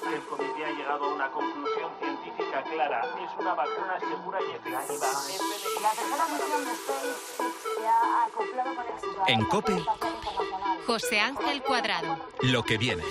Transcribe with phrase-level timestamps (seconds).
[0.00, 1.90] que haya cero emisiones de CO2 en 2050 El comité ha llegado a una conclusión
[1.98, 3.00] científica clara.
[3.22, 5.12] Es una vacuna segura y efectiva.
[5.82, 7.18] La tercera misión de SpaceX
[7.76, 9.84] se ha acoplado con éxito a En la COPE.
[10.86, 12.16] José Ángel Cuadrado.
[12.42, 13.02] Lo que viene.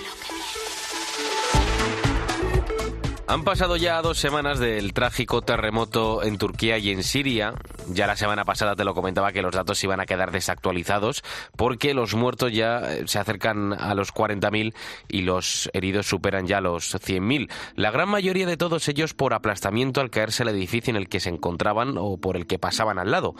[3.30, 7.54] Han pasado ya dos semanas del trágico terremoto en Turquía y en Siria.
[7.88, 11.22] Ya la semana pasada te lo comentaba que los datos iban a quedar desactualizados
[11.56, 14.74] porque los muertos ya eh, se acercan a los 40.000
[15.06, 17.48] y los heridos superan ya los 100.000.
[17.76, 21.20] La gran mayoría de todos ellos por aplastamiento al caerse el edificio en el que
[21.20, 23.36] se encontraban o por el que pasaban al lado.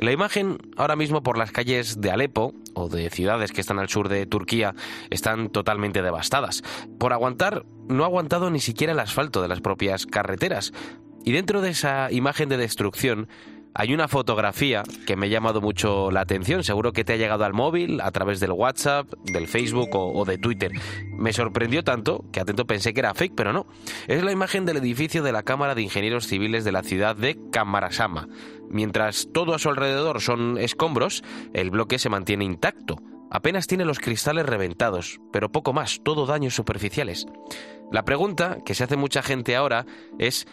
[0.00, 3.88] La imagen ahora mismo por las calles de Alepo o de ciudades que están al
[3.88, 4.74] sur de Turquía
[5.10, 6.64] están totalmente devastadas.
[6.98, 10.72] Por aguantar, no ha aguantado ni siquiera el asfalto de las propias carreteras.
[11.24, 13.28] Y dentro de esa imagen de destrucción
[13.74, 16.64] hay una fotografía que me ha llamado mucho la atención.
[16.64, 20.38] Seguro que te ha llegado al móvil a través del WhatsApp, del Facebook o, de
[20.38, 20.72] Twitter.
[21.12, 23.66] Me sorprendió tanto que atento pensé que era fake, pero no.
[24.08, 27.38] Es la imagen del edificio de la Cámara de Ingenieros Civiles de la ciudad de
[27.52, 28.28] Camarasama.
[28.70, 32.96] Mientras todo a su alrededor son escombros, el bloque se mantiene intacto.
[33.30, 37.26] Apenas tiene los cristales reventados, pero poco más, todo daños superficiales.
[37.90, 39.86] La pregunta que se hace mucha gente ahora
[40.18, 40.46] es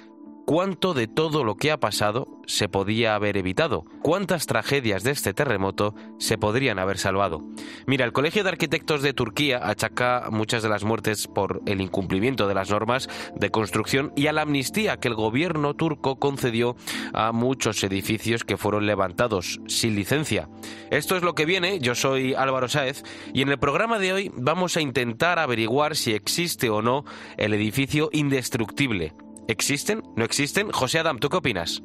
[0.46, 3.84] ¿cuánto de todo lo que ha pasado se podía haber evitado?
[4.02, 7.42] ¿Cuántas tragedias de este terremoto se podrían haber salvado?
[7.88, 12.48] Mira, el Colegio de Arquitectos de Turquía achaca muchas de las muertes por el incumplimiento
[12.48, 16.76] de las normas de construcción y a la amnistía que el gobierno turco concedió
[17.14, 20.48] a muchos edificios que fueron levantados sin licencia.
[20.92, 24.32] Esto es lo que viene, yo soy Álvaro Sáez y en el programa de hoy
[24.36, 27.04] vamos a intentar averiguar si existe o no
[27.38, 29.14] el edificio indestructible.
[29.48, 30.02] ¿Existen?
[30.16, 30.72] ¿No existen?
[30.72, 31.84] José Adam, ¿tú qué opinas?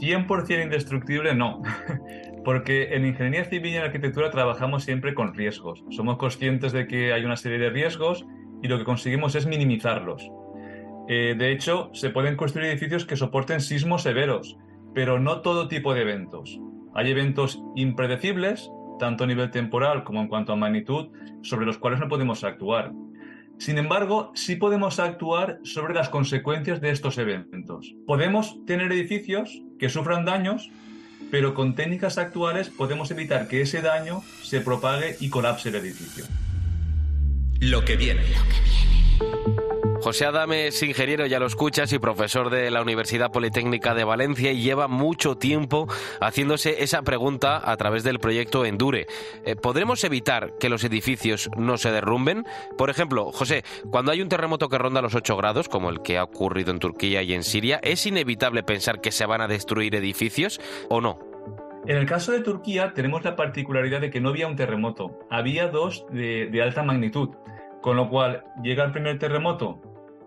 [0.00, 1.62] 100% indestructible no,
[2.44, 5.84] porque en ingeniería civil y en arquitectura trabajamos siempre con riesgos.
[5.90, 8.26] Somos conscientes de que hay una serie de riesgos
[8.62, 10.30] y lo que conseguimos es minimizarlos.
[11.08, 14.58] Eh, de hecho, se pueden construir edificios que soporten sismos severos,
[14.94, 16.60] pero no todo tipo de eventos.
[16.94, 21.08] Hay eventos impredecibles, tanto a nivel temporal como en cuanto a magnitud,
[21.42, 22.92] sobre los cuales no podemos actuar.
[23.58, 27.94] Sin embargo, sí podemos actuar sobre las consecuencias de estos eventos.
[28.06, 30.70] Podemos tener edificios que sufran daños,
[31.30, 36.24] pero con técnicas actuales podemos evitar que ese daño se propague y colapse el edificio.
[37.60, 38.22] Lo que viene.
[40.00, 44.52] José Adam es ingeniero, ya lo escuchas, y profesor de la Universidad Politécnica de Valencia
[44.52, 45.88] y lleva mucho tiempo
[46.20, 49.08] haciéndose esa pregunta a través del proyecto Endure.
[49.44, 52.44] Eh, ¿Podremos evitar que los edificios no se derrumben?
[52.76, 56.16] Por ejemplo, José, cuando hay un terremoto que ronda los 8 grados, como el que
[56.16, 59.96] ha ocurrido en Turquía y en Siria, ¿es inevitable pensar que se van a destruir
[59.96, 61.18] edificios o no?
[61.86, 65.68] En el caso de Turquía tenemos la particularidad de que no había un terremoto, había
[65.68, 67.30] dos de, de alta magnitud,
[67.80, 69.80] con lo cual llega el primer terremoto,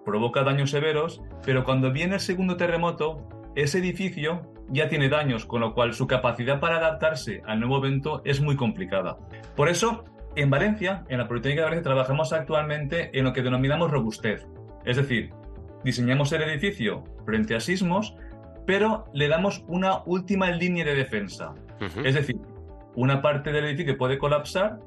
[0.05, 5.61] provoca daños severos, pero cuando viene el segundo terremoto, ese edificio ya tiene daños, con
[5.61, 9.17] lo cual su capacidad para adaptarse al nuevo evento es muy complicada.
[9.55, 10.05] Por eso,
[10.35, 14.47] en Valencia, en la Politécnica de Valencia, trabajamos actualmente en lo que denominamos robustez.
[14.85, 15.31] Es decir,
[15.83, 18.15] diseñamos el edificio frente a sismos,
[18.65, 21.53] pero le damos una última línea de defensa.
[22.03, 22.37] Es decir,
[22.95, 24.79] una parte del edificio puede colapsar,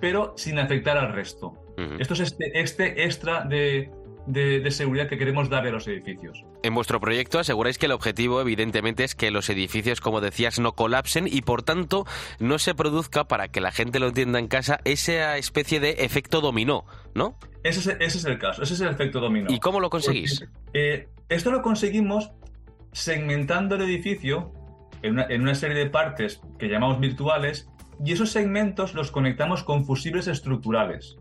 [0.00, 1.54] pero sin afectar al resto.
[1.98, 3.90] Esto es este, este extra de,
[4.26, 6.44] de- de seguridad que queremos darle a los edificios.
[6.62, 10.72] En vuestro proyecto aseguráis que el objetivo, evidentemente, es que los edificios, como decías, no
[10.72, 12.04] colapsen y, por tanto,
[12.38, 16.42] no se produzca, para que la gente lo entienda en casa, esa especie de efecto
[16.42, 17.38] dominó, ¿no?
[17.62, 19.50] Ese es, ese es el caso, ese es el efecto dominó.
[19.50, 20.44] ¿Y cómo lo conseguís?
[20.74, 22.30] Eh, esto lo conseguimos
[22.92, 24.52] segmentando el edificio
[25.02, 27.70] en una, en una serie de partes que llamamos virtuales
[28.04, 31.16] y esos segmentos los conectamos con fusibles estructurales.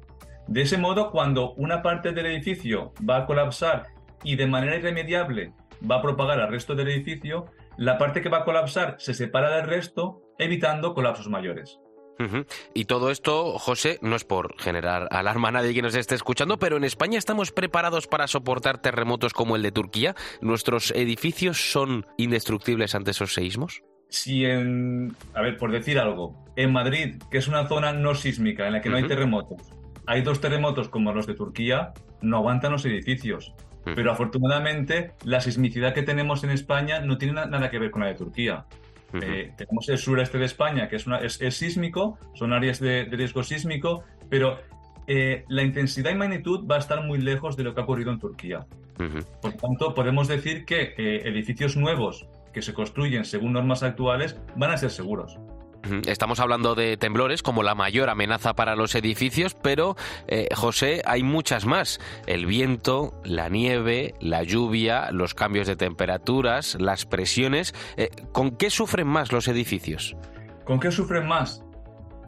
[0.47, 3.87] De ese modo, cuando una parte del edificio va a colapsar
[4.23, 5.53] y de manera irremediable
[5.89, 7.45] va a propagar al resto del edificio,
[7.77, 11.79] la parte que va a colapsar se separa del resto, evitando colapsos mayores.
[12.73, 16.59] Y todo esto, José, no es por generar alarma a nadie que nos esté escuchando,
[16.59, 20.15] pero en España estamos preparados para soportar terremotos como el de Turquía.
[20.41, 23.83] ¿Nuestros edificios son indestructibles ante esos seísmos?
[24.09, 28.65] Si en, a ver, por decir algo, en Madrid, que es una zona no sísmica
[28.67, 29.61] en la que no hay terremotos,
[30.07, 33.53] hay dos terremotos como los de Turquía, no aguantan los edificios.
[33.95, 38.01] Pero afortunadamente la sismicidad que tenemos en España no tiene na- nada que ver con
[38.01, 38.65] la de Turquía.
[39.13, 43.05] Eh, tenemos el sureste de España, que es, una- es, es sísmico, son áreas de,
[43.05, 44.59] de riesgo sísmico, pero
[45.07, 48.11] eh, la intensidad y magnitud va a estar muy lejos de lo que ha ocurrido
[48.11, 48.65] en Turquía.
[49.41, 52.27] Por tanto, podemos decir que eh, edificios nuevos
[52.59, 55.37] que se construyen según normas actuales van a ser seguros.
[56.07, 59.95] Estamos hablando de temblores como la mayor amenaza para los edificios, pero
[60.27, 62.01] eh, José, hay muchas más.
[62.27, 67.73] El viento, la nieve, la lluvia, los cambios de temperaturas, las presiones.
[67.95, 70.17] Eh, ¿Con qué sufren más los edificios?
[70.65, 71.63] ¿Con qué sufren más?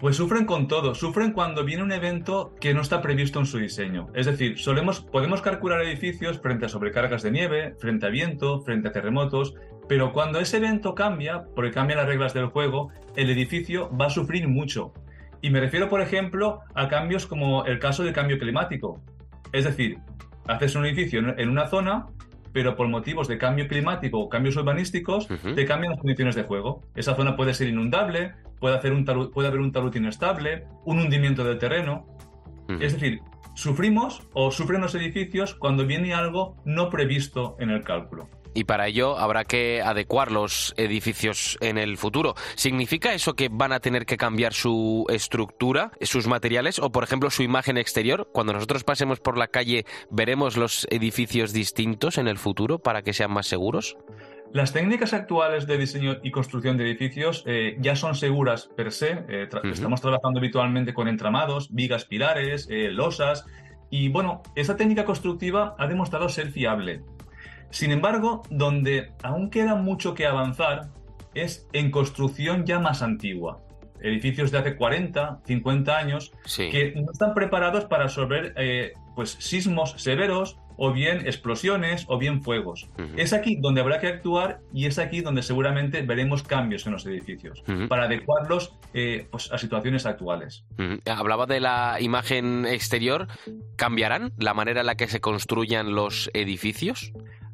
[0.01, 0.95] Pues sufren con todo.
[0.95, 4.07] Sufren cuando viene un evento que no está previsto en su diseño.
[4.15, 8.87] Es decir, solemos, podemos calcular edificios frente a sobrecargas de nieve, frente a viento, frente
[8.87, 9.53] a terremotos,
[9.91, 14.09] pero cuando ese evento cambia, porque cambian las reglas del juego, el edificio va a
[14.09, 14.93] sufrir mucho.
[15.41, 19.01] Y me refiero, por ejemplo, a cambios como el caso del cambio climático.
[19.51, 19.97] Es decir,
[20.47, 22.05] haces un edificio en una zona,
[22.53, 26.83] pero por motivos de cambio climático o cambios urbanísticos, te cambian las condiciones de juego.
[26.95, 30.99] Esa zona puede ser inundable, puede, hacer un talu- puede haber un talud inestable, un
[30.99, 32.05] hundimiento del terreno.
[32.81, 33.19] Es decir,
[33.55, 38.29] sufrimos o sufren los edificios cuando viene algo no previsto en el cálculo.
[38.53, 42.35] Y para ello habrá que adecuar los edificios en el futuro.
[42.55, 47.29] ¿Significa eso que van a tener que cambiar su estructura, sus materiales o, por ejemplo,
[47.29, 48.29] su imagen exterior?
[48.33, 53.13] Cuando nosotros pasemos por la calle, ¿veremos los edificios distintos en el futuro para que
[53.13, 53.97] sean más seguros?
[54.53, 59.23] Las técnicas actuales de diseño y construcción de edificios eh, ya son seguras per se.
[59.29, 59.61] Eh, tra-.
[59.71, 63.45] Estamos trabajando habitualmente con entramados, vigas pilares, eh, losas.
[63.89, 67.01] Y bueno, esa técnica constructiva ha demostrado ser fiable.
[67.71, 70.89] Sin embargo, donde aún queda mucho que avanzar
[71.33, 73.59] es en construcción ya más antigua.
[74.01, 76.69] Edificios de hace 40, 50 años Sí.
[76.69, 82.41] que no están preparados para absorber eh, pues, sismos severos o bien explosiones o bien
[82.41, 82.89] fuegos.
[83.15, 87.05] Es aquí donde habrá que actuar y es aquí donde seguramente veremos cambios en los
[87.05, 90.65] edificios para adecuarlos eh, pues, a situaciones actuales.
[90.79, 90.99] Ujú.
[91.05, 93.27] Hablaba de la imagen exterior.
[93.75, 97.13] ¿Cambiarán la manera en la que se construyan los edificios?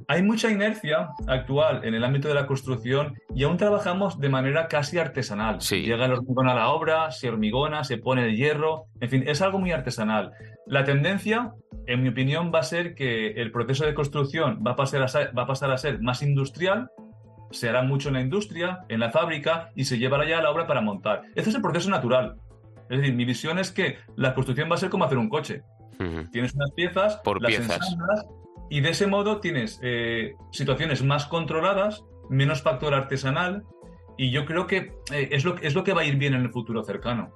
[0.09, 4.67] Hay mucha inercia actual en el ámbito de la construcción y aún trabajamos de manera
[4.69, 5.59] casi artesanal.
[5.61, 5.81] Sí.
[5.81, 9.41] Llega el hormigón a la obra, se hormigona, se pone el hierro, en fin, es
[9.41, 10.31] algo muy artesanal.
[10.65, 11.51] La tendencia,
[11.87, 15.09] en mi opinión, va a ser que el proceso de construcción va a pasar a
[15.09, 16.89] ser, va a pasar a ser más industrial,
[17.51, 20.51] se hará mucho en la industria, en la fábrica y se llevará ya a la
[20.51, 21.23] obra para montar.
[21.35, 22.37] Ese es el proceso natural.
[22.89, 25.63] Es decir, mi visión es que la construcción va a ser como hacer un coche.
[25.99, 26.29] Ujú.
[26.31, 27.75] Tienes unas piezas, Por las piezas.
[27.77, 28.25] ensamblas
[28.69, 33.63] y de ese modo tienes eh, situaciones más controladas, menos factor artesanal
[34.17, 36.41] y yo creo que eh, es, lo, es lo que va a ir bien en
[36.41, 37.31] el futuro cercano.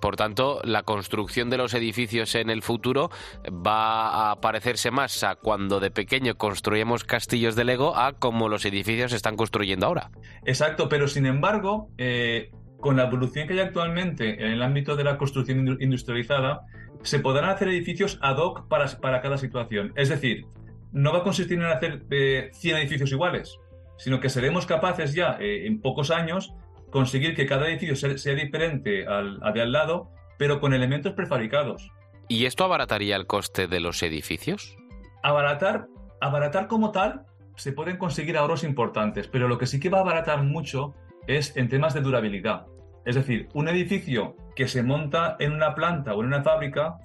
[0.00, 3.08] Por tanto, la construcción de los edificios en el futuro
[3.48, 8.64] va a parecerse más a cuando de pequeño construíamos castillos de Lego a como los
[8.64, 10.10] edificios se están construyendo ahora.
[10.44, 12.50] Exacto, pero sin embargo, eh,
[12.80, 16.62] con la evolución que hay actualmente en el ámbito de la construcción indu- industrializada,
[17.02, 19.92] se podrán hacer edificios ad hoc para, para cada situación.
[19.94, 20.46] Es decir,
[20.92, 23.58] no va a consistir en hacer eh, 100 edificios iguales,
[23.96, 26.52] sino que seremos capaces ya eh, en pocos años
[26.90, 31.12] conseguir que cada edificio sea, sea diferente al, al de al lado, pero con elementos
[31.12, 31.90] prefabricados.
[32.28, 34.76] ¿Y esto abarataría el coste de los edificios?
[35.22, 35.86] Abaratar,
[36.20, 40.00] abaratar como tal, se pueden conseguir ahorros importantes, pero lo que sí que va a
[40.02, 40.94] abaratar mucho
[41.26, 42.66] es en temas de durabilidad.
[43.04, 46.96] Es decir, un edificio que se monta en una planta o en una fábrica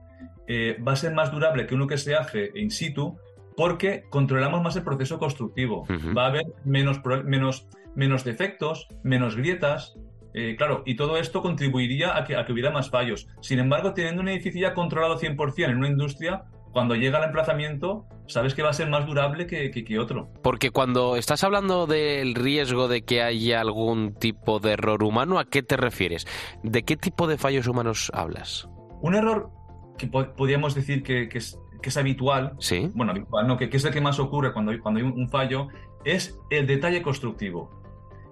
[0.47, 3.17] eh, va a ser más durable que uno que se hace in situ
[3.57, 5.85] porque controlamos más el proceso constructivo.
[6.17, 9.95] Va a haber menos, menos, menos defectos, menos grietas.
[10.33, 13.27] eh, claro, y todo esto contribuiría a que, a que hubiera más fallos.
[13.39, 16.43] Sin embargo, teniendo un edificio ya controlado 100% en una industria,
[16.73, 20.27] cuando llega al emplazamiento, sabes que va a ser más durable que, que- que otro.
[20.43, 25.45] Porque cuando estás hablando del riesgo de que haya algún tipo de error humano, ¿a
[25.45, 26.27] qué te refieres?
[26.63, 28.67] ¿De qué tipo de fallos humanos hablas?
[29.01, 29.51] Un error
[29.97, 32.89] que po- podríamos decir que, que es, que es habitual, Sí.
[32.95, 35.11] bueno, habitual no, que, que es el que más ocurre cuando hay, cuando hay un,
[35.13, 35.67] un fallo,
[36.03, 37.69] es el detalle constructivo.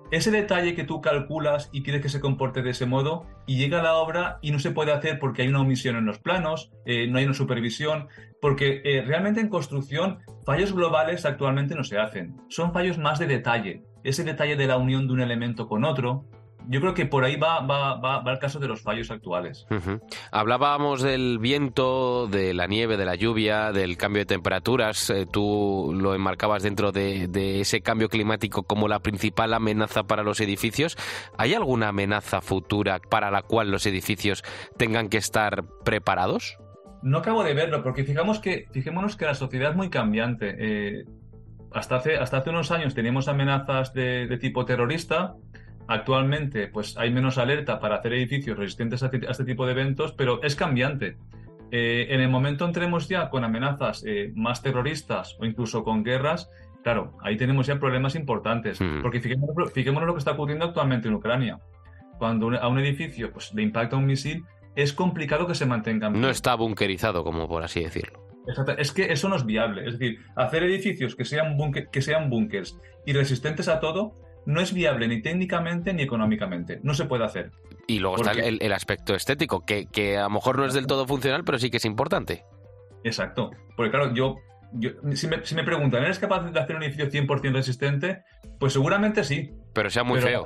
[0.09, 3.81] ese detalle que tú calculas y quieres que se comporte de ese modo y llega
[3.83, 7.07] la obra y no se puede hacer porque hay una omisión en los planos, eh,
[7.07, 8.07] no hay una supervisión,
[8.41, 13.27] porque eh, realmente en construcción fallos globales actualmente no se hacen, son fallos más de
[13.27, 16.25] detalle, ese detalle de la unión de un elemento con otro,
[16.67, 19.65] yo creo que por ahí va, va, va, va el caso de los fallos actuales.
[20.31, 25.09] Hablábamos del viento, de la nieve, de la lluvia, del cambio de temperaturas.
[25.09, 30.23] Eh, tú lo enmarcabas dentro de, de ese cambio climático como la principal amenaza para
[30.23, 30.97] los edificios.
[31.37, 34.43] ¿Hay alguna amenaza futura para la cual los edificios
[34.77, 36.57] tengan que estar preparados?
[37.01, 40.55] No acabo de verlo, porque fijamos que, fijémonos que la sociedad es muy cambiante.
[40.57, 41.05] Eh,
[41.73, 45.35] hasta, hace, hasta hace unos años teníamos amenazas de, de tipo terrorista.
[45.87, 50.13] Actualmente, pues hay menos alerta para hacer edificios resistentes a, a este tipo de eventos,
[50.13, 51.17] pero es cambiante.
[51.71, 56.49] Eh, en el momento entremos ya con amenazas eh, más terroristas o incluso con guerras,
[56.83, 58.79] claro, ahí tenemos ya problemas importantes.
[58.79, 59.01] Mm.
[59.01, 61.59] Porque fijémonos, fijémonos lo que está ocurriendo actualmente en Ucrania.
[62.17, 66.07] Cuando un- a un edificio pues, le impacta un misil, es complicado que se mantenga
[66.07, 68.23] en No está bunkerizado, como por así decirlo.
[68.47, 68.73] Exacto.
[68.77, 69.87] Es que eso no es viable.
[69.87, 72.29] Es decir, hacer edificios que sean, búnker- que sean
[73.05, 74.13] y resistentes a todo
[74.45, 76.79] no es viable ni técnicamente ni económicamente.
[76.83, 77.51] No se puede hacer.
[77.87, 80.73] Y luego ¿Por está el, el aspecto estético, que, que a lo mejor no es
[80.73, 82.43] del todo funcional, pero sí que es importante.
[83.03, 83.51] Exacto.
[83.75, 84.37] Porque claro, yo,
[84.73, 88.23] yo si, me, si me preguntan, ¿eres capaz de hacer un edificio 100% resistente?
[88.59, 89.51] Pues seguramente sí.
[89.73, 90.43] Pero sea muy Pero-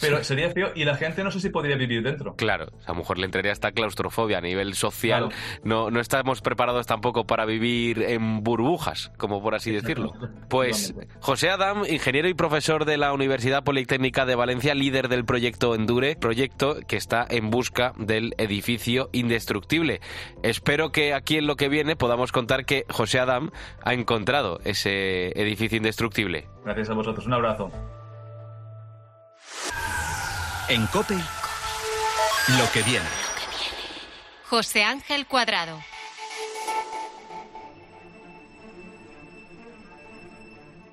[0.00, 2.34] Pero sería feo y la gente no sé si podría vivir dentro.
[2.36, 5.28] Claro, a lo mejor le entraría esta claustrofobia a nivel social.
[5.28, 5.60] Claro.
[5.64, 10.12] No, no estamos preparados tampoco para vivir en burbujas, como por así decirlo.
[10.48, 10.94] Pues.
[11.20, 16.16] José Adam, ingeniero y profesor de la Universidad Politécnica de Valencia, líder del proyecto Endure,
[16.16, 20.00] proyecto que está en busca del edificio indestructible.
[20.42, 23.50] Espero que aquí en lo que viene podamos contar que José Adam
[23.82, 26.48] ha encontrado ese edificio indestructible.
[26.64, 27.26] Gracias a vosotros.
[27.26, 27.70] Un abrazo.
[30.70, 33.04] En Cope, lo que viene.
[34.48, 35.80] José Ángel Cuadrado.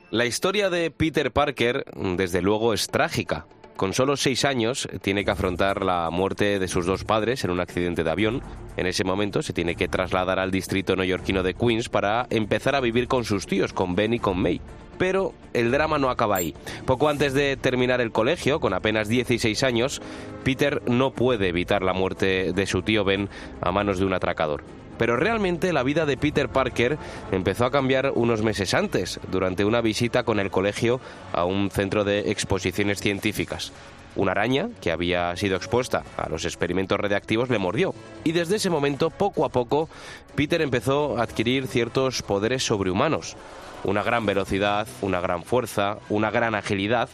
[0.10, 3.46] La historia de Peter Parker, desde luego, es trágica.
[3.76, 7.60] Con solo seis años, tiene que afrontar la muerte de sus dos padres en un
[7.60, 8.42] accidente de avión.
[8.78, 12.82] En ese momento se tiene que trasladar al distrito neoyorquino de Queens para empezar a
[12.82, 14.60] vivir con sus tíos, con Ben y con May.
[14.98, 16.54] Pero el drama no acaba ahí.
[16.86, 20.02] Poco antes de terminar el colegio, con apenas 16 años,
[20.44, 23.30] Peter no puede evitar la muerte de su tío Ben
[23.62, 24.64] a manos de un atracador.
[24.98, 26.98] Pero realmente la vida de Peter Parker
[27.32, 31.00] empezó a cambiar unos meses antes, durante una visita con el colegio
[31.34, 33.72] a un centro de exposiciones científicas.
[34.16, 37.94] Una araña, que había sido expuesta a los experimentos radiactivos, le mordió.
[38.24, 39.90] Y desde ese momento, poco a poco,
[40.34, 43.38] Peter empezó a adquirir ciertos poderes sobrehumanos.
[43.84, 47.10] Una gran velocidad, una gran fuerza, una gran agilidad.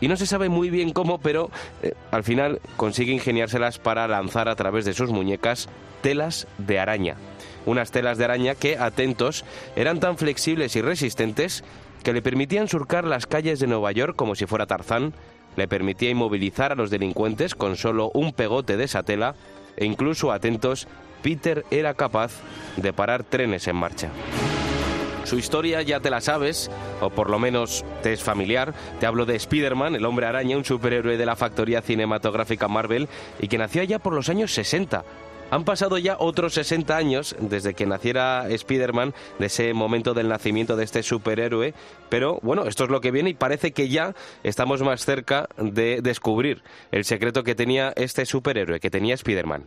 [0.00, 1.50] Y no se sabe muy bien cómo, pero
[1.82, 5.68] eh, al final consigue ingeniárselas para lanzar a través de sus muñecas
[6.02, 7.16] telas de araña.
[7.64, 9.44] Unas telas de araña que, atentos,
[9.74, 11.64] eran tan flexibles y resistentes
[12.02, 15.12] que le permitían surcar las calles de Nueva York como si fuera Tarzán,
[15.56, 19.34] le permitía inmovilizar a los delincuentes con solo un pegote de esa tela
[19.76, 20.86] e incluso, atentos,
[21.22, 22.32] Peter era capaz
[22.76, 24.10] de parar trenes en marcha.
[25.26, 28.72] Su historia ya te la sabes, o por lo menos te es familiar.
[29.00, 33.08] Te hablo de Spider-Man, el hombre araña, un superhéroe de la factoría cinematográfica Marvel
[33.40, 35.02] y que nació allá por los años 60.
[35.50, 40.76] Han pasado ya otros 60 años desde que naciera Spider-Man, de ese momento del nacimiento
[40.76, 41.74] de este superhéroe,
[42.08, 44.14] pero bueno, esto es lo que viene y parece que ya
[44.44, 49.64] estamos más cerca de descubrir el secreto que tenía este superhéroe, que tenía Spider-Man.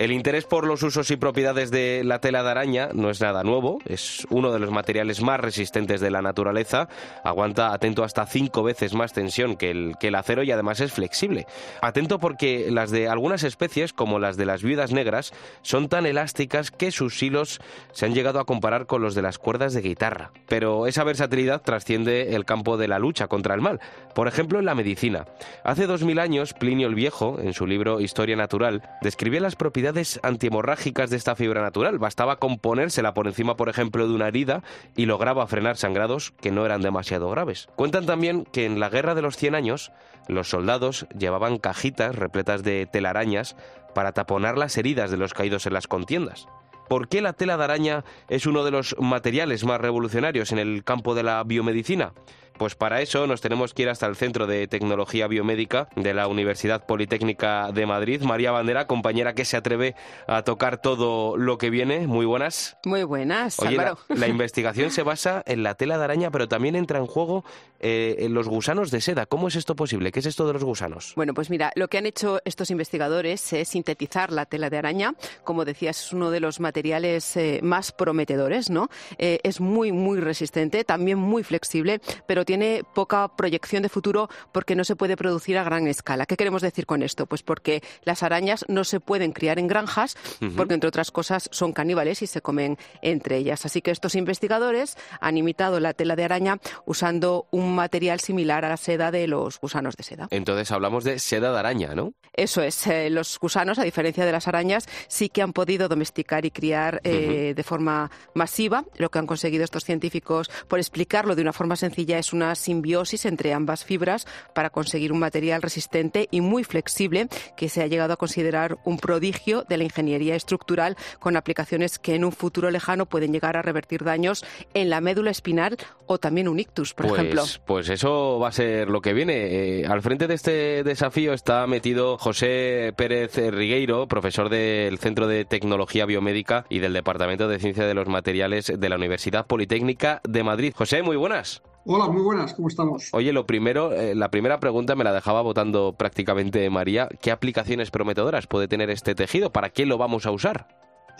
[0.00, 3.44] El interés por los usos y propiedades de la tela de araña no es nada
[3.44, 6.88] nuevo, es uno de los materiales más resistentes de la naturaleza,
[7.22, 10.90] aguanta atento hasta cinco veces más tensión que el, que el acero y además es
[10.90, 11.44] flexible.
[11.82, 16.70] Atento porque las de algunas especies, como las de las viudas negras, son tan elásticas
[16.70, 17.60] que sus hilos
[17.92, 20.30] se han llegado a comparar con los de las cuerdas de guitarra.
[20.48, 23.80] Pero esa versatilidad trasciende el campo de la lucha contra el mal,
[24.14, 25.26] por ejemplo en la medicina.
[25.62, 29.89] Hace dos mil años, Plinio el Viejo, en su libro Historia Natural, describía las propiedades
[30.22, 31.98] antihemorrágicas de esta fibra natural.
[31.98, 34.62] Bastaba con ponérsela por encima, por ejemplo, de una herida
[34.96, 37.68] y lograba frenar sangrados que no eran demasiado graves.
[37.76, 39.92] Cuentan también que en la Guerra de los Cien Años,
[40.28, 43.56] los soldados llevaban cajitas repletas de telarañas
[43.94, 46.46] para taponar las heridas de los caídos en las contiendas.
[46.88, 50.82] ¿Por qué la tela de araña es uno de los materiales más revolucionarios en el
[50.82, 52.14] campo de la biomedicina?
[52.60, 56.28] Pues para eso nos tenemos que ir hasta el Centro de Tecnología Biomédica de la
[56.28, 58.20] Universidad Politécnica de Madrid.
[58.20, 59.94] María Bandera, compañera que se atreve
[60.26, 62.06] a tocar todo lo que viene.
[62.06, 62.76] Muy buenas.
[62.84, 66.98] Muy buenas, Oye, la, investigación se basa en la tela de araña, pero también entra
[66.98, 67.46] en juego
[67.80, 69.26] eh, los gusanos de seda.
[69.26, 70.12] ¿Cómo es esto posible?
[70.12, 71.12] ¿Qué es esto de los gusanos?
[71.16, 75.14] Bueno, pues mira, lo que han hecho estos investigadores es sintetizar la tela de araña.
[75.44, 78.88] Como decías, es uno de los materiales eh, más prometedores, ¿no?
[79.18, 84.74] Eh, es muy, muy resistente, también muy flexible, pero tiene poca proyección de futuro porque
[84.76, 86.26] no se puede producir a gran escala.
[86.26, 87.26] ¿Qué queremos decir con esto?
[87.26, 90.52] Pues porque las arañas no se pueden criar en granjas, Ujú.
[90.56, 93.64] porque entre otras cosas son caníbales y se comen entre ellas.
[93.66, 98.68] Así que estos investigadores han imitado la tela de araña usando un material similar a
[98.68, 100.28] la seda de los gusanos de seda.
[100.30, 102.14] Entonces hablamos de seda de araña, ¿no?
[102.32, 106.44] Eso es, eh, los gusanos, a diferencia de las arañas, sí que han podido domesticar
[106.44, 108.84] y criar eh, de forma masiva.
[108.96, 113.24] Lo que han conseguido estos científicos, por explicarlo de una forma sencilla, es una simbiosis
[113.24, 118.12] entre ambas fibras para conseguir un material resistente y muy flexible que se ha llegado
[118.12, 123.06] a considerar un prodigio de la ingeniería estructural con aplicaciones que en un futuro lejano
[123.06, 127.20] pueden llegar a revertir daños en la médula espinal o también un ictus, por pues,
[127.20, 127.44] ejemplo.
[127.66, 129.80] Pues eso va a ser lo que viene.
[129.80, 135.44] Eh, al frente de este desafío está metido José Pérez Rigueiro, profesor del Centro de
[135.44, 140.42] Tecnología Biomédica y del Departamento de Ciencia de los Materiales de la Universidad Politécnica de
[140.42, 140.72] Madrid.
[140.76, 141.62] José, muy buenas.
[141.86, 143.08] Hola, muy buenas, ¿cómo estamos?
[143.12, 147.08] Oye, lo primero, eh, la primera pregunta me la dejaba votando prácticamente María.
[147.22, 149.50] ¿Qué aplicaciones prometedoras puede tener este tejido?
[149.50, 150.68] ¿Para qué lo vamos a usar?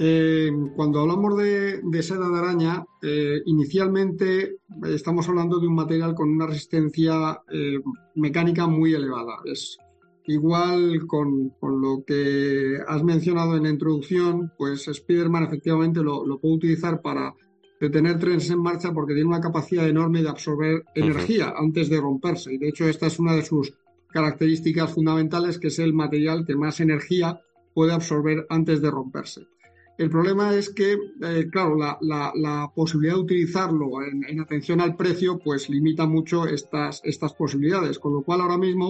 [0.02, 6.14] Eh, cuando hablamos de, de seda de araña, eh, inicialmente estamos hablando de un material
[6.14, 7.78] con una resistencia eh,
[8.14, 9.37] mecánica muy elevada.
[9.45, 9.76] Es
[10.25, 16.40] igual con, con lo que has mencionado en la introducción, pues Spiderman efectivamente lo, lo
[16.40, 17.35] puede utilizar para
[17.78, 22.54] detener trenes en marcha porque tiene una capacidad enorme de absorber energía antes de romperse.
[22.54, 23.75] Y de hecho esta es una de sus
[24.09, 27.38] características fundamentales, que es el material que más energía
[27.75, 29.47] puede absorber antes de romperse.
[30.00, 35.38] El problema es que, eh, claro, la, posibilidad de utilizarlo en, en atención al precio,
[35.38, 37.99] pues limita mucho estas, estas posibilidades.
[37.99, 38.88] Con lo cual, ahora mismo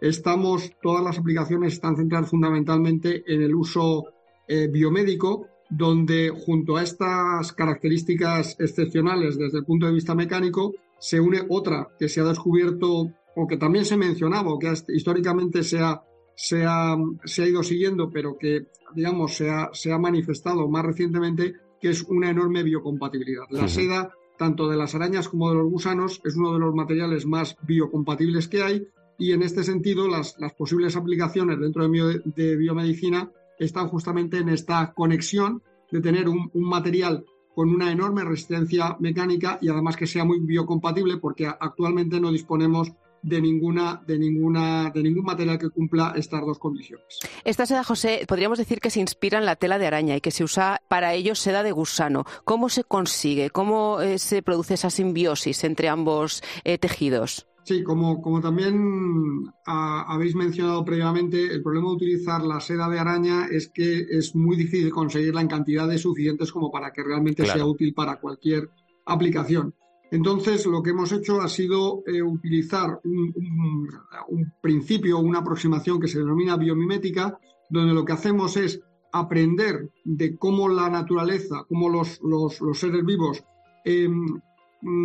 [0.00, 4.06] estamos, todas las aplicaciones están centradas fundamentalmente en el uso
[4.48, 11.20] eh, biomédico, donde junto a estas características excepcionales desde el punto de vista mecánico, se
[11.20, 15.80] une otra que se ha descubierto o que también se mencionaba o que históricamente se
[15.80, 16.02] ha,
[16.36, 20.84] se ha, se ha ido siguiendo, pero que, digamos, se ha, se ha manifestado más
[20.84, 23.44] recientemente, que es una enorme biocompatibilidad.
[23.50, 27.26] La seda, tanto de las arañas como de los gusanos, es uno de los materiales
[27.26, 28.86] más biocompatibles que hay
[29.18, 34.36] y en este sentido las, las posibles aplicaciones dentro de, bio- de biomedicina están justamente
[34.36, 39.96] en esta conexión de tener un, un material con una enorme resistencia mecánica y además
[39.96, 42.92] que sea muy biocompatible porque actualmente no disponemos
[43.26, 47.18] de ninguna de ninguna de ningún material que cumpla estas dos condiciones.
[47.44, 50.30] Esta seda, José, podríamos decir que se inspira en la tela de araña y que
[50.30, 52.24] se usa para ello seda de gusano.
[52.44, 53.50] ¿Cómo se consigue?
[53.50, 57.48] ¿Cómo eh, se produce esa simbiosis entre ambos eh, tejidos?
[57.64, 63.48] Sí, como, como también habéis mencionado previamente, el problema de utilizar la seda de araña
[63.50, 67.58] es que es muy difícil conseguirla en cantidades suficientes como para que realmente Claro.
[67.58, 68.70] sea útil para cualquier
[69.04, 69.74] aplicación.
[70.10, 76.18] Entonces, lo que hemos hecho ha sido eh, utilizar un, principio, una aproximación que se
[76.18, 77.38] denomina biomimética,
[77.68, 78.80] donde lo que hacemos es
[79.12, 83.42] aprender de cómo la naturaleza, cómo los, los- seres vivos
[83.84, 84.26] em,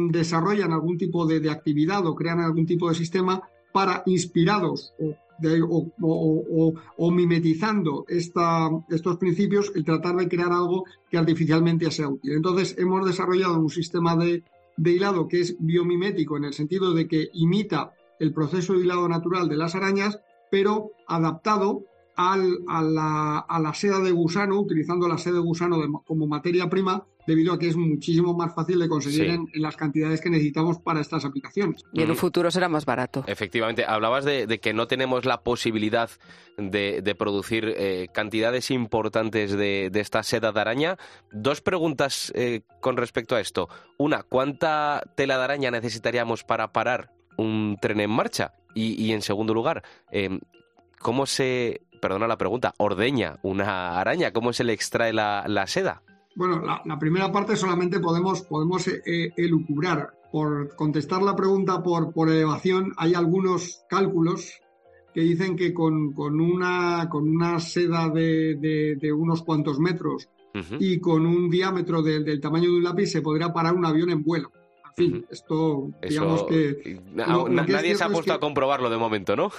[0.10, 5.88] desarrollan algún tipo de, de actividad o crean algún tipo de sistema para, inspirados o-
[6.02, 12.34] o- o mimetizando esta- estos principios, el tratar de crear algo que artificialmente sea útil.
[12.34, 14.44] Entonces, hemos desarrollado un sistema de,
[14.78, 19.08] de hilado que es biomimético en el sentido de que imita el proceso de hilado
[19.10, 21.84] natural de las arañas, pero adaptado
[22.16, 26.70] al- a, la, a la seda de gusano, utilizando la seda de gusano como materia
[26.70, 29.28] prima, debido a que es muchísimo más fácil de conseguir Sí.
[29.30, 31.84] en, en las cantidades que necesitamos para estas aplicaciones.
[31.94, 33.24] Y en un futuro será más barato.
[33.28, 36.10] Efectivamente, hablabas de, de que no tenemos la posibilidad
[36.58, 40.98] de, de producir eh, cantidades importantes de, de esta seda de araña.
[41.32, 43.70] Dos preguntas eh, con respecto a esto.
[43.98, 48.54] Una, ¿cuánta tela de araña necesitaríamos para parar un tren en marcha?
[48.74, 50.40] Y, y en segundo lugar, eh,
[51.00, 54.32] ¿cómo se, perdona la pregunta, ordeña una araña?
[54.32, 56.04] ¿Cómo se le extrae la, la seda?
[56.36, 60.14] Bueno, la, la primera parte solamente podemos, podemos eh, eh, elucubrar.
[60.32, 64.54] Por contestar la pregunta por, por elevación, hay algunos cálculos
[65.14, 70.30] que dicen que con, con una, con una seda de, de- de unos cuantos metros
[70.80, 74.10] y con un diámetro de- del tamaño de un lápiz se podría parar un avión
[74.10, 74.52] en vuelo.
[74.98, 77.02] En fin, esto, digamos Eso- que...
[77.14, 78.98] na- lo- lo na- que es nadie se ha es puesto que- a comprobarlo de
[78.98, 79.52] momento, ¿no?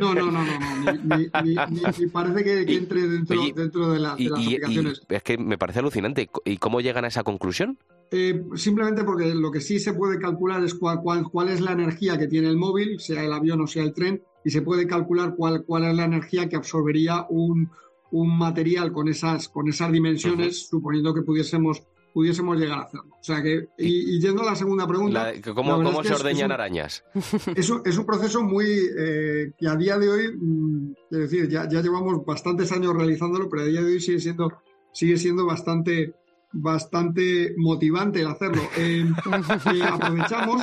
[0.00, 5.02] No, no, no, no, no, ni, parece que, entre dentro, de, las aplicaciones.
[5.08, 6.28] es que me parece alucinante.
[6.44, 7.78] ¿Y cómo llegan a esa conclusión?
[8.10, 11.72] Eh, simplemente porque lo que sí se puede calcular es cuál, cuál, cuál es la
[11.72, 14.86] energía que tiene el móvil, sea el avión o sea el tren, y se puede
[14.86, 17.70] calcular cuál, cuál es la energía que absorbería un,
[18.10, 21.82] un material con esas, con esas dimensiones, suponiendo que pudiésemos,
[22.18, 23.10] pudiésemos llegar a hacerlo.
[23.12, 25.32] O sea que, y, y yendo a la segunda pregunta.
[25.32, 27.04] La- ¿Cómo, la cómo es que se es- es ordeñan un- arañas?
[27.54, 28.66] es un, es un proceso muy
[28.98, 33.48] eh, que a día de hoy, mm, es decir, ya, ya llevamos bastantes años realizándolo,
[33.48, 34.52] pero a día de hoy sigue siendo,
[34.92, 36.12] sigue siendo bastante,
[36.52, 38.62] bastante motivante el hacerlo.
[38.76, 40.62] Eh, eh, aprovechamos.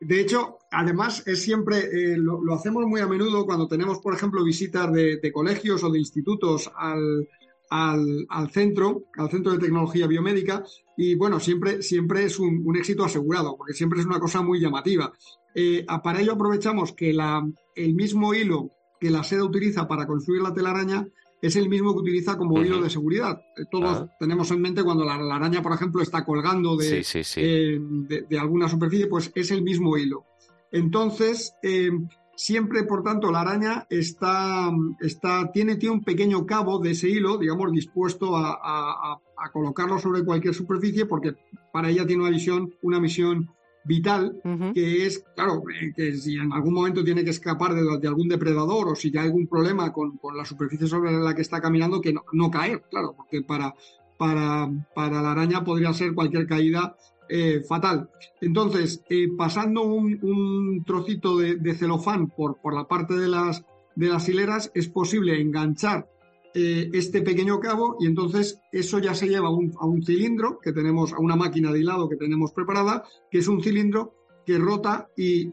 [0.00, 4.14] De hecho, además es siempre, eh, lo, lo hacemos muy a menudo cuando tenemos, por
[4.14, 7.28] ejemplo, visitas de, de colegios o de institutos al,
[7.74, 10.62] al, al centro, al centro de tecnología biomédica,
[10.96, 14.60] y bueno, siempre, siempre es un, un éxito asegurado, porque siempre es una cosa muy
[14.60, 15.10] llamativa.
[15.54, 17.42] Eh, para ello aprovechamos que la,
[17.74, 21.08] el mismo hilo que la seda utiliza para construir la telaraña
[21.40, 23.40] es el mismo que utiliza como hilo de seguridad.
[23.56, 24.16] Eh, Todos Ah.
[24.20, 27.40] tenemos en mente cuando la, la araña, por ejemplo, está colgando de, Sí, sí, sí.
[27.42, 30.24] eh, de, de alguna superficie, pues es el mismo hilo.
[30.70, 31.90] Entonces, eh,
[32.34, 37.38] siempre, por tanto, la araña está, está, tiene, tiene un pequeño cabo de ese hilo,
[37.38, 41.34] digamos, dispuesto a, a- a- a colocarlo sobre cualquier superficie, porque
[41.72, 43.50] para ella tiene una visión, una misión
[43.84, 44.40] vital,
[44.72, 48.28] que es, claro, eh, que si en algún momento tiene que escapar de, de algún
[48.28, 52.00] depredador o si hay algún problema con, con la superficie sobre la que está caminando,
[52.00, 53.74] que no, no caer, claro, porque para,
[54.16, 56.94] para, para la araña podría ser cualquier caída
[57.34, 58.10] eh, fatal.
[58.42, 63.64] Entonces, eh, pasando un, un trocito de, de celofán por, por la parte de las,
[63.96, 66.10] de las hileras, es posible enganchar
[66.54, 70.58] eh, este pequeño cabo y entonces eso ya se lleva a un, a un cilindro
[70.62, 74.12] que tenemos, a una máquina de hilado que tenemos preparada, que es un cilindro
[74.44, 75.48] que rota y,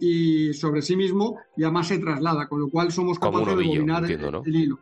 [0.49, 3.63] y sobre sí mismo y además se traslada, con lo cual somos Como capaces de
[3.63, 4.41] dominar entiendo, el, ¿no?
[4.45, 4.79] el hilo.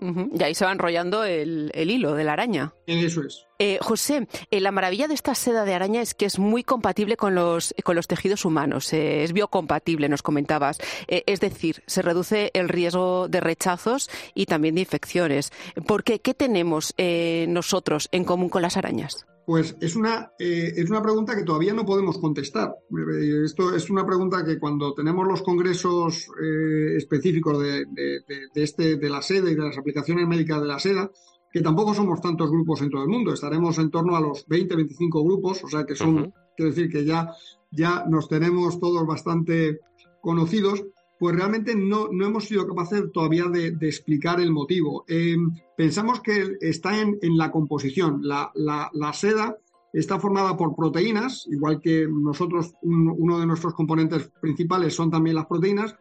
[0.00, 2.72] Y ahí se va enrollando el, el hilo de la araña.
[2.86, 3.46] Eso es.
[3.58, 7.16] Eh, José, eh, la maravilla de esta seda de araña es que es muy compatible
[7.16, 10.78] con los, con los tejidos humanos, eh, es biocompatible, nos comentabas.
[11.08, 15.52] Eh, es decir, se reduce el riesgo de rechazos y también de infecciones.
[15.86, 16.20] ¿Por qué?
[16.20, 19.26] ¿Qué tenemos eh, nosotros en común con las arañas?
[19.46, 22.74] Pues es una, eh, es una pregunta que todavía no podemos contestar.
[22.90, 28.62] Eh, Esto es una pregunta que cuando tenemos los congresos eh, específicos de, de- de-
[28.62, 31.08] este, de la seda y de las aplicaciones médicas de la seda,
[31.52, 34.74] que tampoco somos tantos grupos en todo el mundo, estaremos en torno a los 20,
[34.74, 36.32] 25 grupos, o sea que son, Ujú.
[36.56, 37.30] quiero decir que ya,
[37.70, 39.78] ya nos tenemos todos bastante
[40.20, 40.82] conocidos,
[41.18, 45.04] pues realmente no, no hemos sido capaces todavía de, explicar el motivo.
[45.08, 45.36] Eh,
[45.76, 48.20] pensamos que está en, en la composición.
[48.22, 49.56] La, la- seda
[49.92, 55.36] está formada por proteínas, igual que nosotros, un- uno de nuestros componentes principales son también
[55.36, 55.96] las proteínas,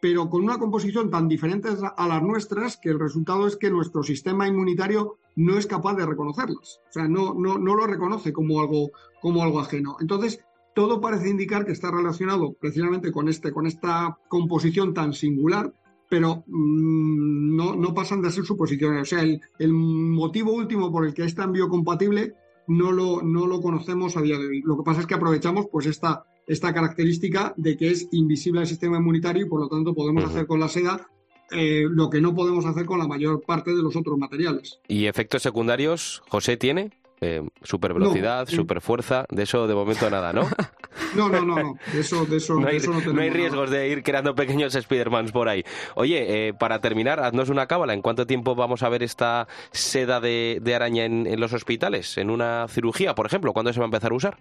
[0.00, 4.02] pero con una composición tan diferente a las nuestras que el resultado es que nuestro
[4.02, 6.80] sistema inmunitario no es capaz de reconocerlas.
[6.88, 8.90] O sea, no, no, no lo reconoce como algo,
[9.22, 9.96] como algo ajeno.
[10.00, 10.40] Entonces,
[10.76, 15.72] todo parece indicar que está relacionado precisamente con, este, con esta composición tan singular,
[16.10, 19.00] pero mm, no, no pasan de ser suposiciones.
[19.00, 22.34] O sea, el, el motivo último por el que es tan biocompatible
[22.66, 24.60] no lo, no lo conocemos a día de hoy.
[24.66, 28.66] Lo que pasa es que aprovechamos pues esta, esta característica de que es invisible al
[28.66, 31.08] sistema inmunitario y por lo tanto podemos hacer con la seda
[31.52, 34.78] eh, lo que no podemos hacer con la mayor parte de los otros materiales.
[34.88, 36.90] ¿Y efectos secundarios, José, tiene?
[37.20, 40.42] Eh, super velocidad, No, super fuerza, de eso de momento nada, ¿no?
[41.14, 41.74] No, no, no, no.
[41.92, 43.38] De eso, de eso, No hay, de eso no no tenemos hay nada.
[43.40, 45.62] riesgos de ir creando pequeños Spidermans por ahí.
[45.94, 47.92] Oye, eh, para terminar, haznos una cábala.
[47.94, 52.16] ¿En cuánto tiempo vamos a ver esta seda de, de araña en, en los hospitales?
[52.18, 53.52] ¿En una cirugía, por ejemplo?
[53.52, 54.38] ¿Cuándo se va a empezar a usar?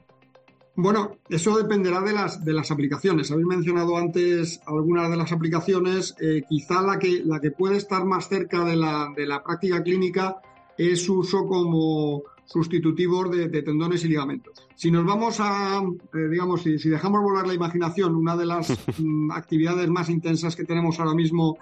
[0.78, 3.32] Bueno, eso dependerá de las, de las aplicaciones.
[3.32, 6.16] Habéis mencionado antes algunas de las aplicaciones.
[6.20, 9.82] Eh, quizá la que, la que puede estar más cerca de la, de la práctica
[9.84, 10.38] clínica
[10.78, 14.68] es su uso como sustitutivos de, de tendones y ligamentos.
[14.76, 18.70] Si nos vamos a, eh, digamos, si, si dejamos volar la imaginación, una de las
[19.00, 21.58] mm, actividades más intensas que tenemos ahora mismo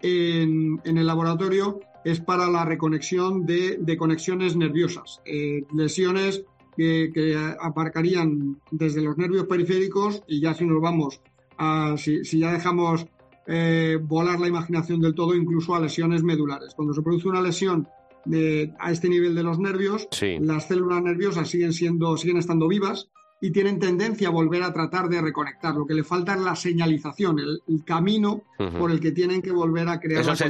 [0.00, 6.44] en, en el laboratorio es para la reconexión de, de conexiones nerviosas, eh, lesiones
[6.76, 11.20] que, que aparcarían desde los nervios periféricos y ya si nos vamos
[11.58, 13.06] a, si, si ya dejamos
[13.46, 16.74] eh, volar la imaginación del todo, incluso a lesiones medulares.
[16.74, 17.88] Cuando se produce una lesión
[18.24, 20.38] de- a este nivel de los nervios, Sí.
[20.40, 23.08] las células nerviosas siguen siendo, siguen estando vivas,
[23.40, 25.74] y tienen tendencia a volver a tratar de reconectar.
[25.74, 28.42] Lo que le falta es la señalización, el, camino
[28.78, 30.42] por el que tienen que volver a crear Esos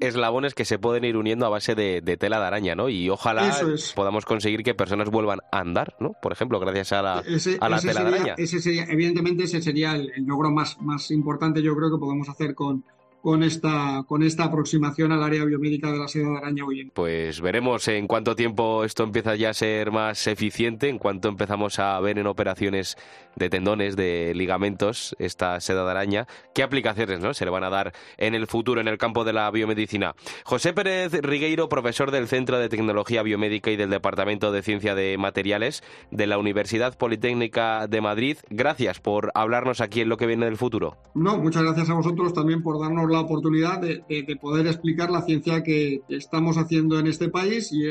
[0.00, 2.88] eslabones que se pueden ir uniendo a base de, tela de araña, ¿no?
[2.88, 3.54] Y ojalá
[3.94, 6.14] podamos conseguir que personas vuelvan a andar, ¿no?
[6.22, 7.22] Por ejemplo, gracias a la,
[7.60, 8.34] a la tela de araña.
[8.38, 12.28] Ese sería, evidentemente, ese sería el, el logro más, más importante, yo creo, que podemos
[12.28, 12.84] hacer con,
[13.22, 17.40] con esta, con esta aproximación al área biomédica de la seda de araña hoy Pues
[17.40, 21.98] veremos en cuánto tiempo esto empieza ya a ser más eficiente, en cuánto empezamos a
[22.00, 22.96] ver en operaciones
[23.36, 27.34] de tendones, de ligamentos, esta seda de araña, qué aplicaciones ¿no?
[27.34, 30.14] se le van a dar en el futuro en el campo de la biomedicina.
[30.44, 35.16] José Pérez Rigueiro, profesor del Centro de Tecnología Biomédica y del Departamento de Ciencia de
[35.18, 40.46] Materiales de la Universidad Politécnica de Madrid, gracias por hablarnos aquí en lo que viene
[40.46, 40.96] del futuro.
[41.14, 45.62] No, muchas gracias a vosotros también por darnos la oportunidad de, poder explicar la ciencia
[45.62, 47.84] que estamos haciendo en este país y,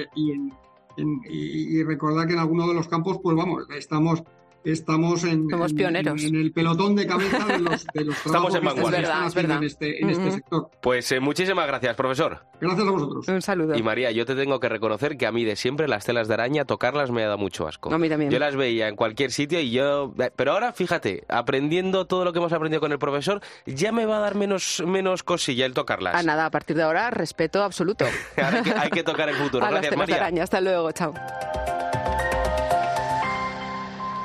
[1.29, 4.23] y recordar que en algunos de los campos, pues vamos, estamos
[4.63, 9.27] estamos en, en, el pelotón de cabeza de los, de los Estamos en vanguardia.
[9.35, 10.69] En este, en este sector.
[10.81, 12.39] Pues eh, muchísimas gracias, profesor.
[12.59, 13.27] Gracias a vosotros.
[13.27, 13.77] Un saludo.
[13.77, 16.33] Y María, yo te tengo que reconocer que a mí de siempre las telas de
[16.33, 17.93] araña, tocarlas me ha dado mucho asco.
[17.93, 18.31] a mí también.
[18.31, 20.13] Yo las veía en cualquier sitio y yo...
[20.19, 24.05] Eh, pero ahora, fíjate, aprendiendo todo lo que hemos aprendido con el profesor, ya me
[24.05, 26.15] va a dar menos, menos cosilla el tocarlas.
[26.15, 28.05] A nada, a partir de ahora, respeto absoluto.
[28.37, 29.65] hay, que, hay, que, tocar el futuro.
[29.69, 30.15] A gracias, las María.
[30.15, 30.43] De araña.
[30.43, 31.13] Hasta luego, chao.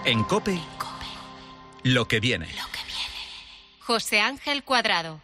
[0.07, 0.61] En COPE,
[1.83, 2.47] lo que viene.
[3.81, 5.23] José Ángel Cuadrado.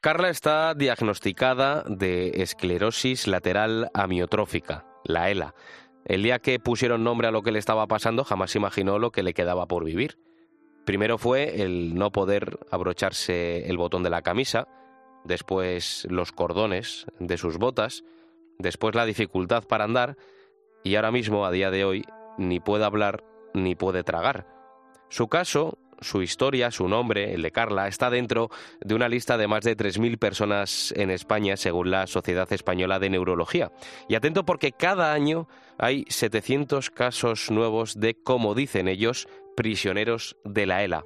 [0.00, 5.54] Carla está diagnosticada de esclerosis lateral amiotrófica, la ELA.
[6.06, 9.22] El día que pusieron nombre a lo que le estaba pasando, jamás imaginó lo que
[9.22, 10.18] le quedaba por vivir.
[10.86, 14.66] Primero fue el no poder abrocharse el botón de la camisa,
[15.24, 18.02] después los cordones de sus botas,
[18.58, 20.16] después la dificultad para andar
[20.82, 22.06] y ahora mismo, a día de hoy,
[22.38, 23.22] ni puede hablar
[23.54, 24.46] ni puede tragar.
[25.08, 29.46] Su caso, su historia, su nombre, el de Carla, está dentro de una lista de
[29.46, 33.70] más de 3.000 personas en España, según la Sociedad Española de Neurología.
[34.08, 40.66] Y atento porque cada año hay 700 casos nuevos de, como dicen ellos, prisioneros de
[40.66, 41.04] la ELA.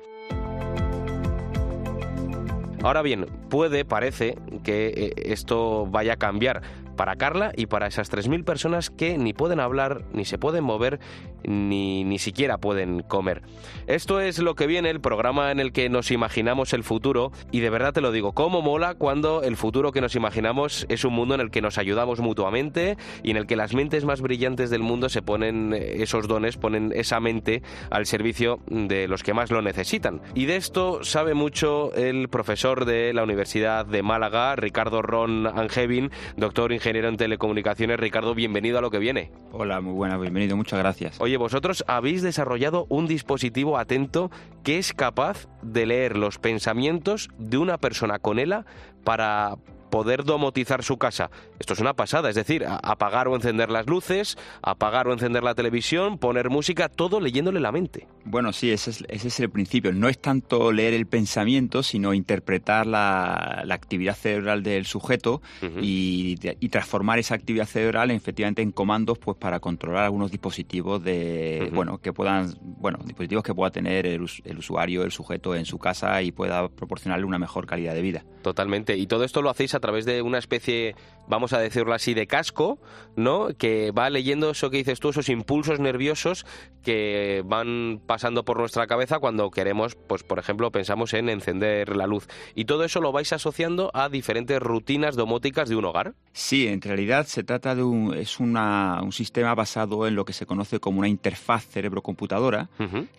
[2.83, 6.63] Ahora bien, puede, parece, que eh, esto vaya a cambiar
[6.97, 10.99] para Carla y para esas 3.000 personas que ni pueden hablar, ni se pueden mover,
[11.45, 13.43] ni, ni siquiera pueden comer.
[13.87, 17.61] Esto es lo que viene, el programa en el que nos imaginamos el futuro y
[17.61, 21.13] de verdad te lo digo, cómo mola cuando el futuro que nos imaginamos es un
[21.13, 24.71] mundo en el que nos ayudamos mutuamente y en el que las mentes más brillantes
[24.71, 29.35] del mundo se ponen eh, esos dones, ponen esa mente al servicio de los que
[29.35, 30.23] más lo necesitan.
[30.35, 36.11] Y de esto sabe mucho el profesor de la Universidad de Málaga, Ricardo Ron Angevin,
[36.37, 37.99] doctor ingeniero ingeniero en telecomunicaciones.
[37.99, 39.33] Ricardo, bienvenido a lo que viene.
[39.51, 41.21] Hola, muy buena, bienvenido, muchas gracias.
[41.21, 44.31] Oye, vosotros habéis desarrollado un dispositivo atento
[44.63, 48.67] que es capaz de leer los pensamientos de una persona con ELA
[49.05, 49.57] para
[49.91, 51.31] poder domotizar su casa.
[51.59, 55.55] Esto es una pasada, es decir, apagar o encender las luces, apagar o encender la
[55.55, 58.07] televisión, poner música, todo leyéndole la mente.
[58.25, 59.93] Bueno, sí, ese es, el principio.
[59.93, 65.43] No es tanto leer el pensamiento, sino interpretar la, actividad cerebral del sujeto
[65.81, 66.37] y,
[66.71, 72.13] transformar esa actividad cerebral efectivamente en comandos pues para controlar algunos dispositivos de bueno que
[72.13, 76.33] puedan bueno dispositivos que pueda tener el, el usuario, el sujeto en su casa y
[76.33, 78.25] pueda proporcionarle una mejor calidad de vida.
[78.43, 78.97] Totalmente.
[78.97, 80.97] Y todo esto lo hacéis a través de una especie,
[81.29, 82.79] vamos a decirlo así, de casco,
[83.15, 83.49] ¿no?
[83.57, 86.47] Que va leyendo eso que dices tú, esos impulsos nerviosos
[86.83, 92.07] que van pasando por nuestra cabeza cuando queremos, pues por ejemplo, pensamos en encender la
[92.07, 92.29] luz.
[92.55, 96.15] ¿Y todo eso lo vais asociando a diferentes rutinas domóticas de un hogar?
[96.33, 100.33] Sí, en realidad se trata de un, es una, un sistema basado en lo que
[100.33, 102.69] se conoce como una interfaz cerebro-computadora,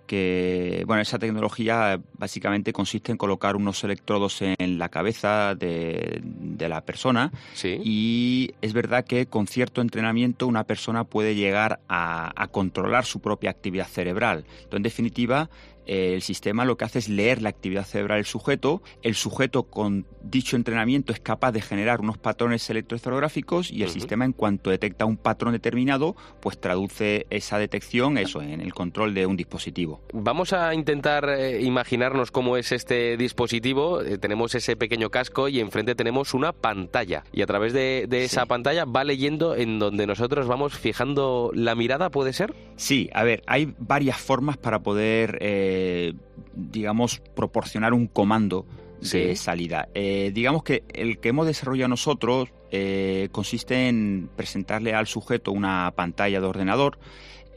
[0.06, 6.22] que, bueno, esa tecnología básicamente consiste en colocar unos electrodos en la cabeza de,
[6.56, 7.32] de la persona.
[7.64, 13.20] Y es verdad que con cierto entrenamiento una persona puede llegar a, a controlar su
[13.20, 14.46] propia actividad cerebral.
[14.48, 15.50] Entonces, en definitiva,
[15.88, 18.82] el sistema lo que hace es leer la actividad cerebral del sujeto.
[19.02, 24.26] El sujeto con dicho entrenamiento es capaz de generar unos patrones electroencefalográficos y el sistema
[24.26, 29.26] en cuanto detecta un patrón determinado, pues traduce esa detección eso en el control de
[29.26, 30.02] un dispositivo.
[30.14, 34.02] Vamos a intentar eh, imaginarnos cómo es este dispositivo.
[34.02, 38.46] Eh, tenemos ese pequeño casco y enfrente tenemos una pantalla y a través de, esa
[38.46, 42.54] pantalla va leyendo en donde nosotros vamos fijando la mirada, ¿puede ser?
[42.76, 46.14] Sí, a ver, hay varias formas para poder eh, eh,
[46.56, 48.66] digamos, proporcionar un comando
[49.00, 49.88] de salida.
[49.94, 55.92] Eh, digamos que el que hemos desarrollado nosotros eh, consiste en presentarle al sujeto una
[55.96, 56.98] pantalla de ordenador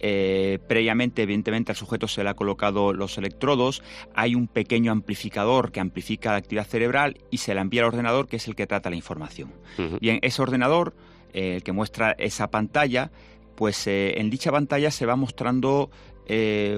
[0.02, 3.82] Eh, previamente, evidentemente, al sujeto se le ha colocado los electrodos,
[4.14, 8.26] hay un pequeño amplificador que amplifica la actividad cerebral y se le envía al ordenador
[8.26, 9.52] que es el que trata la información.
[10.00, 10.94] Bien, ese ordenador,
[11.34, 13.10] el que muestra esa pantalla,
[13.56, 15.90] pues en dicha pantalla se va mostrando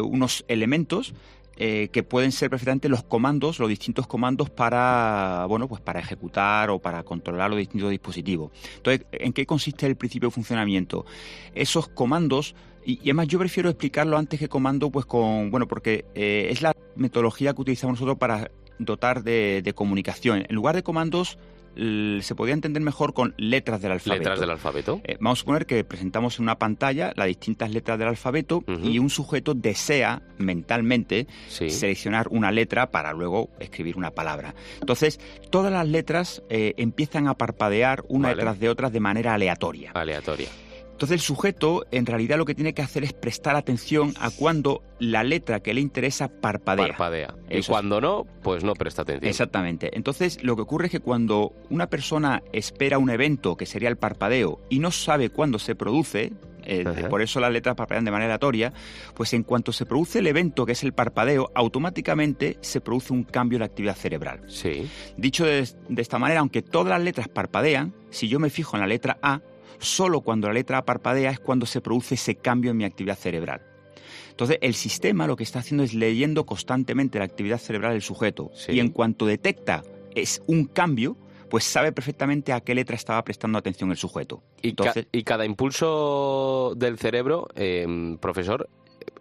[0.02, 1.14] unos elementos
[1.56, 6.70] eh, que pueden ser perfectamente los comandos, los distintos comandos para, bueno, pues para ejecutar
[6.70, 8.50] o para controlar los distintos dispositivos.
[8.76, 11.04] Entonces, ¿en qué consiste el principio de funcionamiento?
[11.54, 12.54] Esos comandos
[12.86, 16.74] y, además yo prefiero explicarlo antes que comando, pues con, bueno, porque eh, es la
[16.96, 20.46] metodología que utilizamos nosotros para dotar de comunicación.
[20.48, 21.38] En lugar de comandos,
[21.74, 24.18] se podía entender mejor con letras del alfabeto.
[24.20, 25.00] Letras del alfabeto.
[25.04, 28.98] Eh, vamos a suponer que presentamos en una pantalla las distintas letras del alfabeto y
[28.98, 34.54] un sujeto desea mentalmente seleccionar una letra para luego escribir una palabra.
[34.80, 39.92] Entonces, todas las letras eh, empiezan a parpadear una detrás de otras de manera aleatoria.
[39.94, 40.48] Aleatoria.
[41.02, 44.84] Entonces el sujeto en realidad lo que tiene que hacer es prestar atención a cuando
[45.00, 46.86] la letra que le interesa parpadea.
[46.86, 47.34] Parpadea.
[47.50, 49.28] y cuando no, pues no presta atención.
[49.28, 49.90] Exactamente.
[49.96, 53.96] Entonces lo que ocurre es que cuando una persona espera un evento que sería el
[53.96, 58.34] parpadeo y no sabe cuándo se produce, eh, por eso las letras parpadean de manera
[58.34, 58.72] aleatoria,
[59.14, 63.24] pues en cuanto se produce el evento que es el parpadeo, automáticamente se produce un
[63.24, 64.42] cambio en la actividad cerebral.
[64.46, 64.88] Sí.
[65.16, 68.86] Dicho de esta manera, aunque todas las letras parpadean, si yo me fijo en la
[68.86, 69.40] letra A,
[69.82, 73.18] solo cuando la letra A parpadea es cuando se produce ese cambio en mi actividad
[73.18, 73.62] cerebral.
[74.30, 78.50] Entonces, el sistema lo que está haciendo es leyendo constantemente la actividad cerebral del sujeto
[78.68, 79.82] y en cuanto detecta
[80.14, 81.16] es un cambio,
[81.50, 84.42] pues sabe perfectamente a qué letra estaba prestando atención el sujeto.
[84.62, 84.74] Y,
[85.22, 88.70] cada impulso del cerebro, eh, profesor,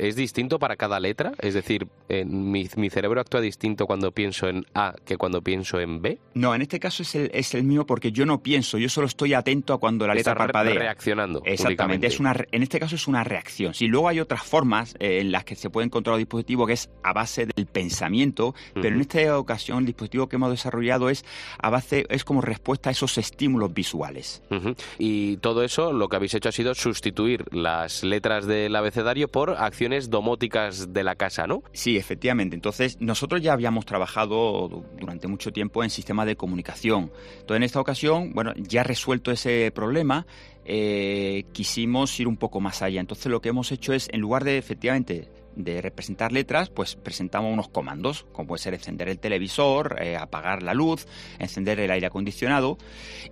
[0.02, 1.34] ¿Es distinto para cada letra?
[1.38, 1.88] Es decir,
[2.26, 6.18] mi, cerebro actúa distinto cuando pienso en A que cuando pienso en B?
[6.34, 9.06] No, en este caso es el, es el mío porque yo no pienso, yo solo
[9.06, 10.74] estoy atento a cuando la letra parpadea.
[10.74, 11.44] reaccionando.
[11.46, 13.76] Exactamente, es una, en este caso es una reacción.
[13.76, 16.74] Si luego hay otras formas eh, en las que se puede encontrar el dispositivo que
[16.74, 21.24] es a base del pensamiento, pero en esta ocasión el dispositivo que hemos desarrollado es
[21.60, 24.42] a base, es como respuesta a esos estímulos visuales.
[24.98, 29.52] Y todo eso lo que habéis hecho ha sido sustituir las letras del abecedario por
[29.52, 31.64] acciones domóticas de la casa, ¿no?
[31.74, 32.56] Sí, efectivamente.
[32.56, 34.68] Entonces, nosotros ya habíamos trabajado
[35.00, 37.12] durante mucho tiempo en sistemas de comunicación.
[37.40, 40.26] Entonces, en esta ocasión, bueno, ya resuelto ese problema,
[40.66, 43.00] eh, quisimos ir un poco más allá.
[43.00, 47.52] Entonces, lo que hemos hecho es, en lugar de efectivamente de representar letras, pues presentamos
[47.52, 51.08] unos comandos, como puede ser encender el televisor, eh, apagar la luz,
[51.40, 52.78] encender el aire acondicionado.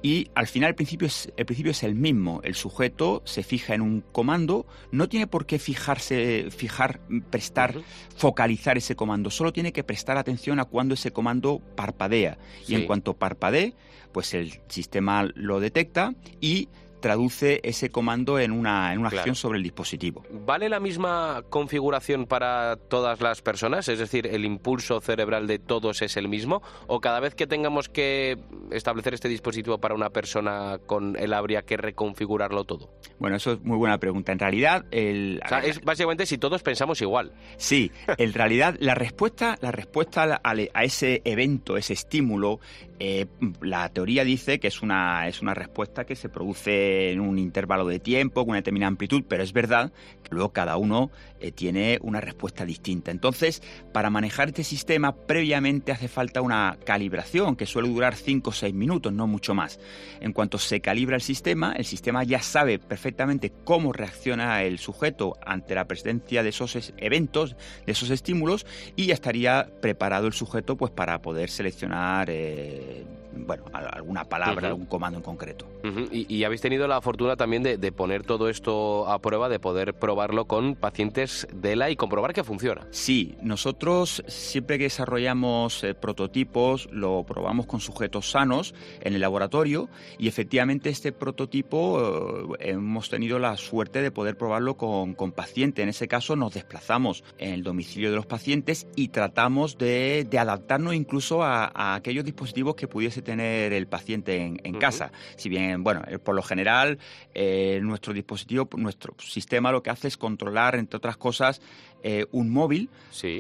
[0.02, 2.42] Y al final el principio, es, el principio es el mismo.
[2.44, 7.82] El sujeto se fija en un comando, no tiene por qué fijarse, fijar, prestar,
[8.16, 12.38] focalizar ese comando, solo tiene que prestar atención a cuando ese comando parpadea.
[12.68, 13.74] Y en cuanto parpadee,
[14.12, 16.70] pues el sistema lo detecta y
[17.00, 20.24] traduce ese comando en una, en una acción sobre el dispositivo.
[20.30, 23.88] ¿Vale la misma configuración para todas las personas?
[23.88, 26.62] Es decir, ¿el impulso cerebral de todos es el mismo?
[26.88, 28.38] ¿O cada vez que tengamos que
[28.72, 32.90] establecer este dispositivo para una persona con él habría que reconfigurarlo todo?
[33.20, 34.32] Bueno, eso es muy buena pregunta.
[34.32, 35.42] En realidad, el...
[35.64, 37.34] es básicamente si todos pensamos igual.
[37.58, 42.60] Sí, en realidad la respuesta, la respuesta a, ese evento, ese estímulo,
[43.00, 43.28] eh,
[43.62, 47.88] la teoría dice que es una, es una respuesta que se produce en un intervalo
[47.88, 51.10] de tiempo, con una determinada amplitud, pero es verdad que luego cada uno
[51.40, 53.12] eh, tiene una respuesta distinta.
[53.12, 58.54] Entonces, para manejar este sistema, previamente hace falta una calibración que suele durar 5 o
[58.54, 59.80] 6 minutos, no mucho más.
[60.20, 65.38] En cuanto se calibra el sistema, el sistema ya sabe perfectamente cómo reacciona el sujeto
[65.46, 68.66] ante la presencia de esos eventos, de esos estímulos,
[68.98, 72.30] y ya estaría preparado el sujeto pues, para poder seleccionar.
[72.30, 73.06] Eh, eh,
[73.46, 75.66] bueno, alguna palabra, algún comando en concreto.
[76.12, 80.46] y, habéis tenido la fortuna también de, poner todo esto a prueba, de poder probarlo
[80.46, 82.88] con pacientes de la y comprobar que funciona.
[82.92, 89.90] Sí, nosotros siempre que desarrollamos eh, prototipos lo probamos con sujetos sanos en el laboratorio
[90.18, 95.84] y efectivamente este prototipo eh, hemos tenido la suerte de poder probarlo con, con pacientes.
[95.84, 100.94] En ese caso nos desplazamos en el domicilio de los pacientes y tratamos de, adaptarnos
[100.94, 105.12] incluso a aquellos dispositivos que pudiese tener el paciente en, casa.
[105.36, 106.98] Si bien, bueno, eh, por lo general,
[107.34, 111.62] eh, nuestro dispositivo, nuestro sistema lo que hace es controlar, entre otras cosas,
[112.04, 112.90] eh, un móvil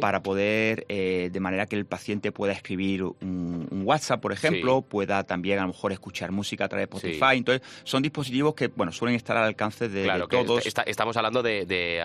[0.02, 5.24] para poder, eh, de manera que el paciente pueda escribir un, WhatsApp, por ejemplo, pueda
[5.24, 7.38] también a lo mejor escuchar música a través de Spotify.
[7.38, 10.66] Entonces, son dispositivos que, bueno, suelen estar al alcance de, todos.
[10.86, 12.02] estamos hablando de,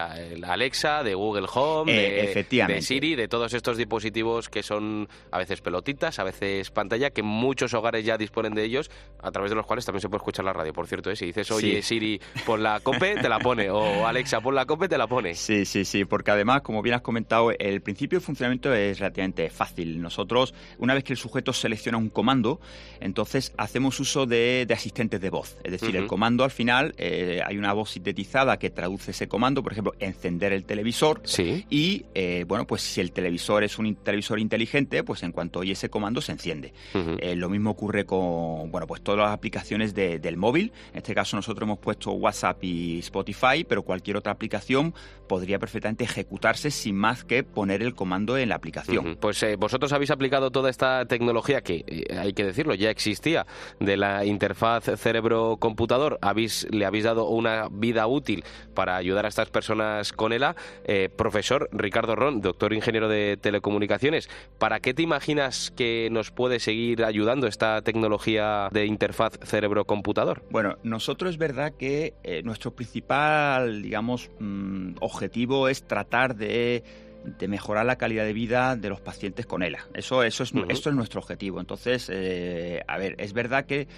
[0.47, 5.61] Alexa, de Google Home, eh, de, Siri, de todos estos dispositivos que son a veces
[5.61, 8.91] pelotitas, a veces pantalla, que muchos muchos hogares ya disponen de ellos,
[9.23, 10.73] a través de los cuales también se puede escuchar la radio.
[10.73, 11.15] Por cierto, ¿eh?
[11.15, 14.89] si dices, oye, Siri, pon la COPE, te la pone, o Alexa, pon la COPE,
[14.89, 15.37] te la pone.
[15.37, 19.51] Sí, sí, sí, porque además, como bien has comentado, el principio de funcionamiento es relativamente
[19.51, 20.01] fácil.
[20.01, 22.61] Nosotros, una vez que el sujeto selecciona un comando,
[23.01, 25.57] entonces hacemos uso de, asistentes de voz.
[25.65, 29.63] Es decir, el comando al final, eh, hay una voz sintetizada que traduce ese comando,
[29.63, 31.21] por ejemplo, encender el televisor.
[31.25, 31.65] Sí.
[31.71, 35.73] Y, eh, bueno, pues si el televisor es un televisor inteligente, pues en cuanto oye
[35.73, 36.73] ese comando se enciende.
[36.95, 40.73] Eh, lo mismo ocurre con, bueno, pues todas las aplicaciones del móvil.
[40.93, 44.95] En este caso nosotros hemos puesto WhatsApp y Spotify, pero cualquier otra aplicación
[45.29, 49.17] podría perfectamente ejecutarse sin más que poner el comando en la aplicación.
[49.21, 53.47] Pues eh, vosotros habéis aplicado toda esta tecnología que, eh, hay que decirlo, ya existía
[53.79, 56.19] de la interfaz cerebro-computador.
[56.23, 58.43] Habéis, le habéis dado una vida útil
[58.75, 60.57] para ayudar a estas personas con ELA.
[60.85, 64.29] Eh, profesor Ricardo Ron, doctor ingeniero de telecomunicaciones,
[64.59, 70.43] ¿para qué te imaginas que nos puede seguir ayudando esta tecnología de interfaz cerebro-computador?
[70.51, 76.83] Bueno, nosotros es verdad que nuestro principal, digamos, mm, objetivo es tratar de
[77.25, 79.87] de mejorar la calidad de vida de los pacientes con ELA.
[79.95, 81.61] Eso, eso es, es nuestro objetivo.
[81.61, 83.89] Entonces, eh, a ver, es verdad que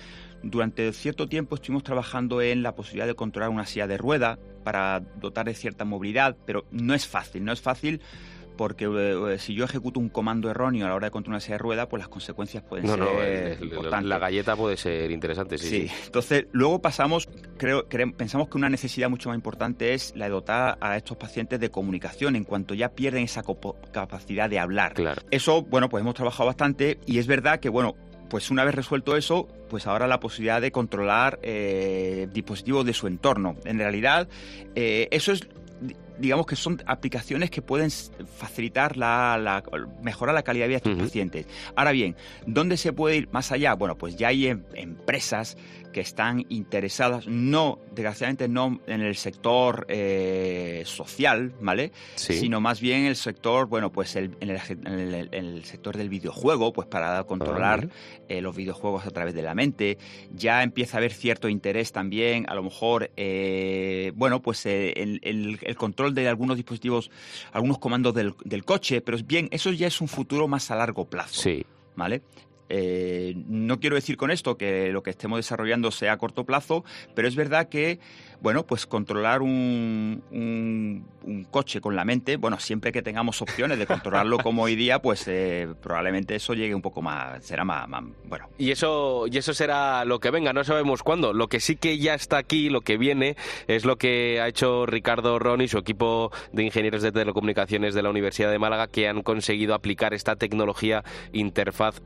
[0.42, 5.00] durante cierto tiempo estuvimos trabajando en la posibilidad de controlar una silla de rueda para
[5.00, 8.00] dotar de cierta movilidad, pero no es fácil, no es fácil
[8.56, 11.58] porque eh, eh, si yo ejecuto un comando erróneo a la hora de controlar de
[11.58, 14.08] rueda, pues las consecuencias pueden ser importantes.
[14.08, 15.90] La galleta puede ser interesante, sí, sí.
[16.06, 17.28] Entonces, luego pasamos,
[17.58, 17.86] creo,
[18.16, 21.70] pensamos que una necesidad mucho más importante es la de dotar a estos pacientes de
[21.70, 23.42] comunicación en cuanto ya pierden esa
[23.92, 24.94] capacidad de hablar.
[24.94, 25.22] Claro.
[25.30, 27.94] Eso, bueno, pues hemos trabajado bastante y es verdad que, bueno,
[28.28, 33.06] pues una vez resuelto eso, pues ahora la posibilidad de controlar eh, dispositivos de su
[33.06, 33.56] entorno.
[33.64, 34.28] En realidad,
[34.74, 35.46] eso es
[36.18, 39.62] digamos que son aplicaciones que pueden facilitar la,
[40.02, 41.46] mejorar la calidad de vida de estos pacientes.
[41.74, 43.74] Ahora bien, ¿dónde se puede ir más allá?
[43.74, 45.56] Bueno, pues ya hay em, empresas
[45.96, 51.90] que están interesadas, no, desgraciadamente no en el sector eh, social, ¿vale?
[52.16, 56.86] Sino más bien en el sector, bueno, pues el, en, el, sector del videojuego, pues
[56.86, 57.88] para controlar
[58.28, 59.96] eh, los videojuegos a través de la mente.
[60.34, 65.76] Ya empieza a haber cierto interés también, a lo mejor, eh, bueno, pues el, el,
[65.76, 67.10] control de algunos dispositivos,
[67.52, 71.06] algunos comandos del, del coche, pero bien, eso ya es un futuro más a largo
[71.06, 71.40] plazo.
[71.40, 71.64] Sí.
[71.94, 72.20] ¿Vale?
[72.68, 76.84] Eh, no quiero decir con esto que lo que estemos desarrollando sea a corto plazo,
[77.14, 78.00] pero es verdad que
[78.40, 80.22] bueno, pues controlar un,
[81.50, 85.24] coche con la mente, bueno, siempre que tengamos opciones de controlarlo como hoy día, pues
[85.26, 87.88] eh, probablemente eso llegue un poco más, será más,
[88.24, 88.48] bueno.
[88.58, 91.32] Y eso, y eso será lo que venga, no sabemos cuándo.
[91.32, 93.36] Lo que sí que ya está aquí, lo que viene,
[93.66, 98.02] es lo que ha hecho Ricardo Ron y su equipo de ingenieros de telecomunicaciones de
[98.02, 101.02] la Universidad de Málaga, que han conseguido aplicar esta tecnología
[101.32, 102.00] interfaz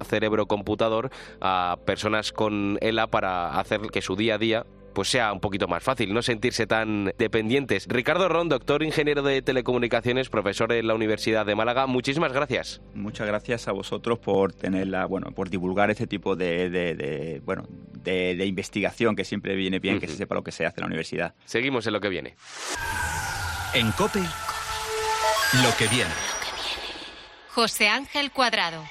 [0.50, 5.38] cerebro-computador a personas con ELA para hacer que su día a día pues sea un
[5.38, 7.86] poquito más fácil, no sentirse tan dependientes.
[7.88, 12.80] Ricardo Ron, doctor ingeniero de telecomunicaciones, profesor en la Universidad de Málaga, muchísimas gracias.
[12.92, 17.68] Muchas gracias a vosotros por tenerla, bueno, por divulgar este tipo de, bueno,
[18.02, 20.86] de, investigación que siempre viene bien que se sepa lo que se hace en la
[20.88, 21.34] universidad.
[21.44, 22.34] Seguimos en lo que viene.
[23.74, 26.10] En COPE, lo que viene.
[27.54, 28.82] José Ángel Cuadrado.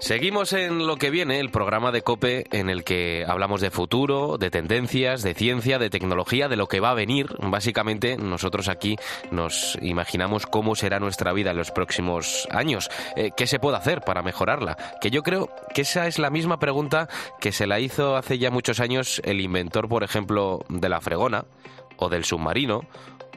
[0.00, 4.38] Seguimos en lo que viene, el programa de COPE en el que hablamos de futuro,
[4.38, 7.28] de tendencias, de ciencia, de tecnología, de lo que va a venir.
[7.38, 8.96] Básicamente, nosotros aquí
[9.30, 14.00] nos imaginamos cómo será nuestra vida en los próximos años, eh, qué se puede hacer
[14.00, 14.78] para mejorarla.
[15.02, 17.06] Que yo creo que esa es la misma pregunta
[17.38, 21.44] que se la hizo hace ya muchos años el inventor, por ejemplo, de la fregona
[21.98, 22.86] o del submarino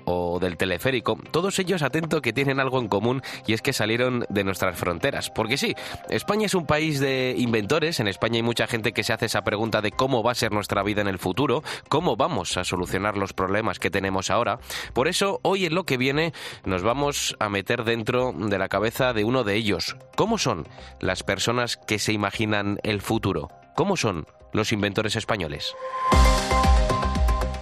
[0.06, 4.26] o del teleférico, todos ellos atento que tienen algo en común y es que salieron
[4.30, 5.30] de nuestras fronteras.
[5.30, 5.76] Porque sí,
[6.10, 9.44] España es un país de inventores, en España hay mucha gente que se hace esa
[9.44, 13.18] pregunta de cómo va a ser nuestra vida en el futuro, cómo vamos a solucionar
[13.18, 14.60] los problemas que tenemos ahora.
[14.94, 16.34] Por eso, hoy en lo que viene
[16.66, 19.96] nos vamos a meter dentro de la cabeza de uno de ellos.
[20.16, 20.68] ¿Cómo son
[21.00, 23.50] las personas que se imaginan el futuro?
[23.76, 25.74] ¿Cómo son los inventores españoles?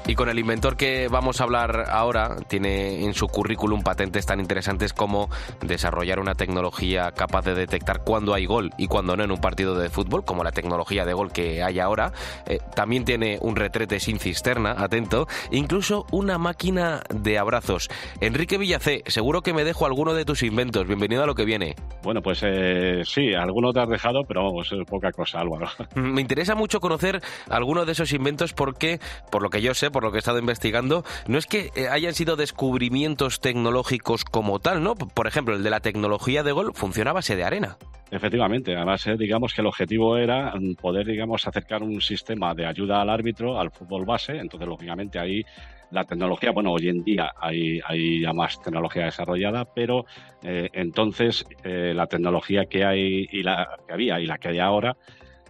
[0.08, 4.40] Y con el inventor que vamos a hablar ahora, tiene en su currículum patentes tan
[4.40, 5.30] interesantes como
[5.62, 9.76] desarrollar una tecnología capaz de detectar cuándo hay gol y cuándo no en un partido
[9.76, 12.12] de fútbol, como la tecnología de gol que hay ahora.
[12.48, 17.90] Eh, también tiene un retrete sin cisterna, atento, incluso una máquina de abrazos.
[18.20, 20.88] Enrique Villacé, seguro que me dejo alguno de tus inventos.
[20.88, 21.76] Bienvenido a lo que viene.
[22.02, 25.68] Bueno, pues eh, sí, alguno te has dejado, pero vamos, es poca cosa, Álvaro.
[25.96, 29.00] Me interesa mucho conocer alguno de esos inventos porque,
[29.30, 31.88] por lo que yo sé, por lo que he estado investigando, no es que eh,
[31.90, 34.96] hayan sido descubrimientos tecnológicos como tal, ¿no?
[34.96, 37.78] Por ejemplo, el de la tecnología de gol funciona a base de arena.
[38.12, 43.02] Efectivamente, además digamos que el objetivo era mm, poder digamos acercar un sistema de ayuda
[43.02, 45.44] al árbitro al fútbol base, entonces lógicamente ahí
[45.92, 50.06] la tecnología, bueno, hoy en día hay, hay ya más tecnología desarrollada, pero
[50.42, 54.60] eh, entonces eh, la tecnología que hay y la que había y la que hay
[54.60, 54.96] ahora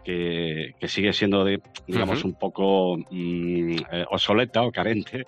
[0.04, 3.76] que, sigue siendo de, digamos un poco mm,
[4.10, 5.26] obsoleta o carente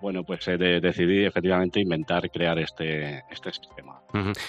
[0.00, 4.00] bueno, pues eh, decidí efectivamente inventar, crear este, este sistema.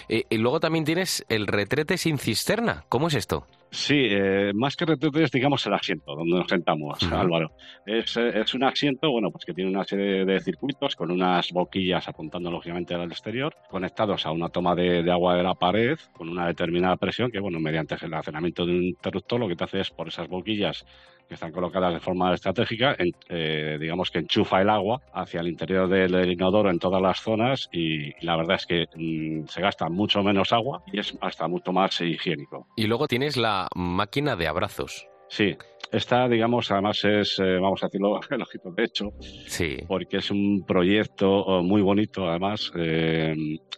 [0.08, 2.84] y, luego también tienes el retrete sin cisterna.
[2.90, 3.46] ¿Cómo es esto?
[3.72, 7.52] Sí, eh, más que retrete es, digamos, el asiento donde nos sentamos, Álvaro.
[7.86, 12.08] Es, es, un asiento, bueno, pues que tiene una serie de circuitos con unas boquillas
[12.08, 16.30] apuntando lógicamente al exterior, conectados a una toma de, de, agua de la pared con
[16.30, 19.82] una determinada presión que, bueno, mediante el almacenamiento de un interruptor lo que te hace
[19.82, 20.84] es por esas boquillas
[21.30, 25.88] que están colocadas de forma estratégica, eh, digamos que enchufa el agua hacia el interior
[25.88, 30.24] del, inodoro en todas las zonas y, la verdad es que mm, se gasta mucho
[30.24, 32.68] menos agua y es hasta mucho más higiénico.
[32.76, 35.09] Y luego tienes la máquina de abrazos.
[35.30, 35.56] Sí,
[35.92, 39.12] esta, digamos, además es, eh, vamos a decirlo, el ojito de hecho,
[39.48, 39.78] sí.
[39.88, 43.36] porque es un proyecto oh, muy bonito, además, eh,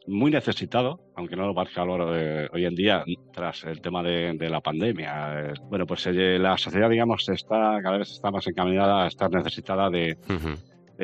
[0.08, 4.60] muy necesitado, aunque no lo parezca de hoy en día, tras el tema de, la
[4.60, 5.54] pandemia.
[5.70, 10.18] bueno, pues la sociedad, digamos, está cada vez está más encaminada a estar necesitada de,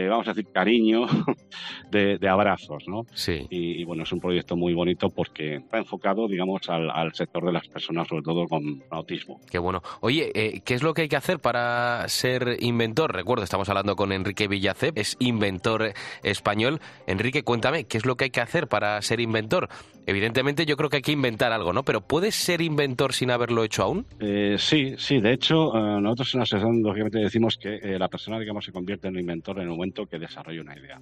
[0.07, 1.07] vamos a decir, cariño,
[1.91, 3.05] de, abrazos, ¿no?
[3.13, 3.47] Sí.
[3.49, 7.67] Y, bueno, es un proyecto muy bonito porque está enfocado, digamos, al, sector de las
[7.67, 9.39] personas, sobre todo con autismo.
[9.49, 9.81] Qué bueno.
[10.01, 13.13] Oye, eh, ¿qué es lo que hay que hacer para ser inventor?
[13.13, 16.79] Recuerdo, estamos hablando con Enrique Villacep, es inventor español.
[17.07, 19.69] Enrique, cuéntame, ¿qué es lo que hay que hacer para ser inventor?
[20.07, 21.83] Evidentemente yo creo que hay que inventar algo, ¿no?
[21.83, 24.05] Pero ¿puedes ser inventor sin haberlo hecho aún?
[24.19, 25.19] Eh, sí, sí.
[25.19, 29.09] De hecho, eh, nosotros en la sesión lógicamente decimos que la persona, digamos, se convierte
[29.09, 30.99] en inventor en un momento que desarrolle una idea.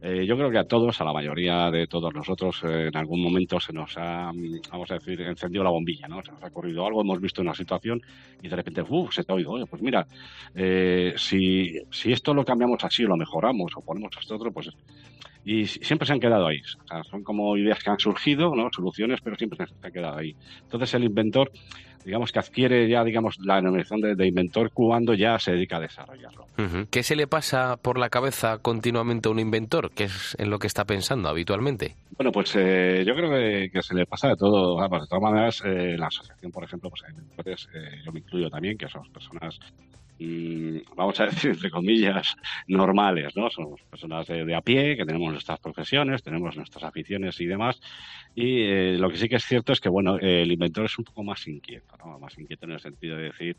[0.00, 3.20] Eh, yo creo que a todos, a la mayoría de todos nosotros, eh, en algún
[3.20, 4.30] momento se nos ha,
[4.70, 6.22] vamos a decir, encendido la bombilla, ¿no?
[6.22, 8.00] Se nos ha ocurrido algo, hemos visto una situación
[8.40, 10.06] y de repente, uff, se te ha oído, oye, pues mira,
[10.54, 14.70] eh, si, si esto lo cambiamos así, lo mejoramos o ponemos esto otro, pues
[15.48, 16.60] y siempre se han quedado ahí.
[17.10, 18.68] son como ideas que han surgido, ¿no?
[18.70, 20.36] soluciones, pero siempre se han quedado ahí.
[20.62, 21.50] Entonces el inventor
[22.04, 26.46] digamos que adquiere ya, digamos, la denominación de, inventor cuando ya se dedica a desarrollarlo.
[26.90, 29.90] ¿Qué se le pasa por la cabeza continuamente a un inventor?
[29.90, 31.96] ¿Qué es en lo que está pensando habitualmente?
[32.16, 34.80] Bueno, pues eh, yo creo que, se le pasa de todo.
[34.80, 38.88] de todas maneras, eh, la asociación, por ejemplo, pues eh, yo me incluyo también, que
[38.88, 39.58] somos personas
[40.96, 42.34] vamos a decir, entre comillas,
[42.66, 43.50] normales, ¿no?
[43.50, 47.80] Somos personas de, a pie, que tenemos nuestras profesiones, tenemos nuestras aficiones y demás.
[48.34, 51.04] Y eh, lo que sí que es cierto es que, bueno, el inventor es un
[51.04, 52.18] poco más inquieto, ¿no?
[52.18, 53.56] Más inquieto en el sentido de decir,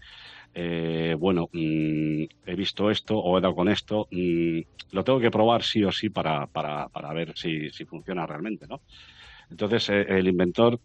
[0.54, 4.60] eh, bueno, mm, he visto esto o he dado con esto, mm,
[4.92, 8.68] lo tengo que probar sí o sí para, para, para ver si, si funciona realmente,
[8.68, 8.82] ¿no?
[9.50, 10.80] Entonces, eh, el inventor,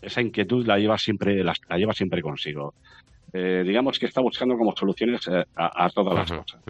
[0.00, 2.74] esa inquietud la lleva siempre, la lleva siempre consigo.
[3.32, 6.60] Eh, digamos que está buscando como soluciones eh, a, todas las cosas.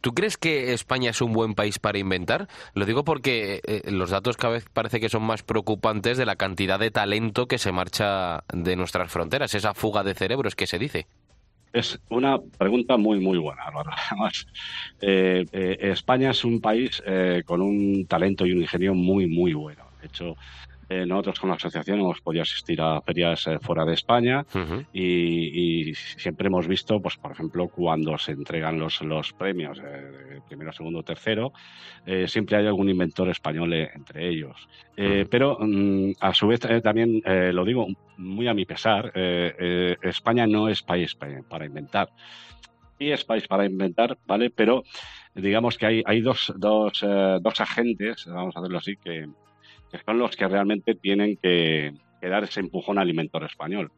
[0.00, 2.48] ¿Tú crees que España es un buen país para inventar?
[2.74, 6.36] Lo digo porque eh, los datos cada vez parece que son más preocupantes de la
[6.36, 10.78] cantidad de talento que se marcha de nuestras fronteras, esa fuga de cerebros que se
[10.78, 11.06] dice.
[11.72, 13.62] Es una pregunta muy, muy buena,
[14.10, 14.46] Además,
[15.00, 17.02] España es un país
[17.46, 19.84] con un talento y un ingenio muy, muy bueno.
[20.02, 20.36] De hecho,
[20.88, 24.44] eh, nosotros con la asociación hemos podido asistir a ferias eh, fuera de España
[24.92, 30.72] y, siempre hemos visto, pues por ejemplo, cuando se entregan los, los premios, eh, primero,
[30.72, 31.52] segundo, tercero,
[32.26, 34.68] siempre hay algún inventor español entre ellos.
[34.94, 40.82] Pero mm, a su vez también lo digo muy a mi pesar, España no es
[40.82, 42.10] país para inventar.
[42.98, 44.50] Sí es país para inventar, ¿vale?
[44.50, 44.84] Pero
[45.34, 47.04] digamos que hay, hay dos, dos,
[47.40, 49.26] dos agentes, vamos a hacerlo así, que,
[49.92, 53.92] que son los que realmente tienen que, dar ese empujón al inventor español.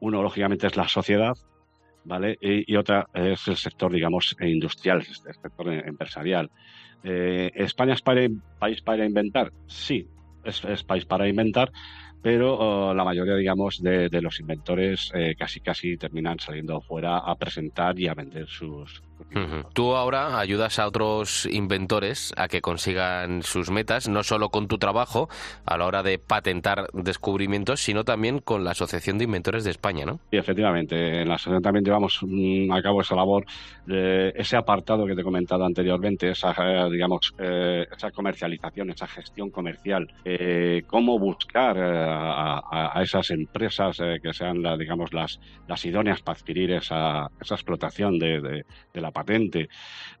[0.00, 1.34] Uno, lógicamente, es la sociedad,
[2.04, 2.36] ¿vale?
[2.40, 6.50] Y, otra es el sector, digamos, industrial, el sector empresarial.
[7.02, 9.52] Eh, ¿España es país para inventar?
[9.66, 10.06] Sí,
[10.44, 11.72] es, país para inventar,
[12.22, 17.34] pero oh, la mayoría, digamos, de, los inventores eh, casi casi terminan saliendo fuera a
[17.36, 19.02] presentar y a vender sus,
[19.72, 24.78] Tú ahora ayudas a otros inventores a que consigan sus metas, no solo con tu
[24.78, 25.28] trabajo
[25.66, 30.04] a la hora de patentar descubrimientos, sino también con la Asociación de Inventores de España,
[30.04, 30.20] ¿no?
[30.30, 31.22] Sí, efectivamente.
[31.22, 33.44] En la asociación también llevamos mm, a cabo esa labor,
[33.86, 39.50] ese apartado que te he comentado anteriormente, esa, eh, digamos, eh, esa comercialización, esa gestión
[39.50, 46.72] comercial, eh, cómo buscar a, esas empresas que sean, digamos, las, las idóneas para adquirir
[46.72, 49.68] esa, esa explotación de, de la la patente.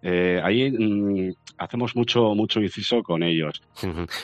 [0.02, 3.62] Eh, ahí mm, hacemos mucho, mucho inciso con ellos.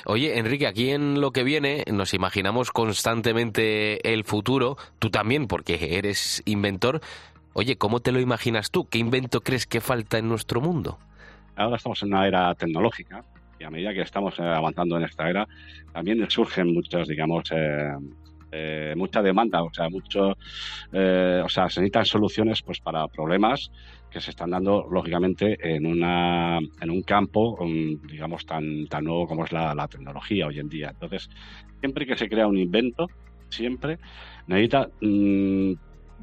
[0.07, 5.99] Oye, Enrique, aquí en lo que viene nos imaginamos constantemente el futuro, tú también, porque
[5.99, 7.01] eres inventor.
[7.53, 8.89] Oye, ¿cómo te lo imaginas tú?
[8.89, 10.99] ¿Qué invento crees que falta en nuestro mundo?
[11.57, 13.23] Ahora estamos en una era tecnológica
[13.59, 15.47] y a medida que estamos eh, avanzando en esta era,
[15.93, 17.93] también surgen muchas, digamos, eh,
[18.51, 23.71] eh, mucha demanda, o sea, mucho, o sea, se necesitan soluciones pues para problemas
[24.15, 27.59] que se están dando lógicamente en una en un campo
[28.09, 30.91] digamos tan tan nuevo como es la, tecnología hoy en día.
[30.91, 31.29] Entonces,
[31.81, 33.09] siempre que se crea un invento,
[33.49, 33.99] siempre
[34.47, 35.73] necesita mm,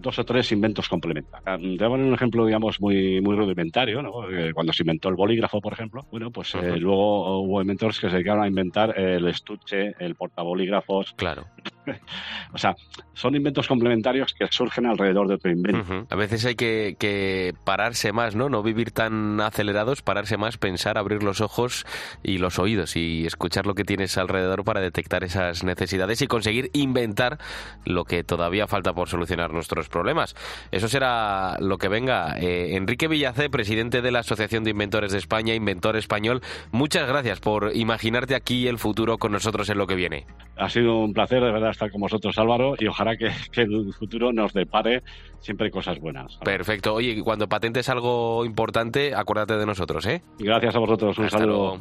[0.01, 1.43] dos o tres inventos complementarios.
[1.45, 4.29] Ah, te voy a poner un ejemplo, digamos, muy, muy rudimentario, ¿no?
[4.29, 8.07] Eh, cuando se inventó el bolígrafo, por ejemplo, bueno, pues eh, luego hubo inventores que
[8.07, 11.13] se dedicaron a inventar el estuche, el portabolígrafos.
[11.15, 11.45] Claro.
[12.53, 12.75] o sea,
[13.13, 16.07] son inventos complementarios que surgen alrededor de otro invento.
[16.09, 18.49] A veces hay que, que, pararse más, ¿no?
[18.49, 21.85] No vivir tan acelerados, pararse más, pensar, abrir los ojos
[22.23, 26.69] y los oídos y escuchar lo que tienes alrededor para detectar esas necesidades y conseguir
[26.73, 27.39] inventar
[27.85, 30.35] lo que todavía falta por solucionar nuestros problemas.
[30.71, 32.37] Eso será lo que venga.
[32.39, 37.39] Eh, Enrique Villacé, presidente de la Asociación de Inventores de España, inventor español, muchas gracias
[37.39, 40.25] por imaginarte aquí el futuro con nosotros en lo que viene.
[40.57, 43.31] Ha sido un placer de verdad estar con vosotros, Álvaro, y ojalá que,
[43.61, 45.03] el futuro nos depare
[45.39, 46.37] siempre cosas buenas.
[46.37, 46.93] Perfecto.
[46.93, 50.21] Oye, cuando patentes algo importante, acuérdate de nosotros, ¿eh?
[50.39, 51.17] Gracias a vosotros.
[51.17, 51.79] Un saludo.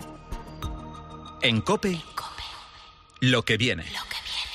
[1.42, 1.96] En COPE,
[3.20, 3.84] lo que viene.
[3.84, 4.50] Lo que viene.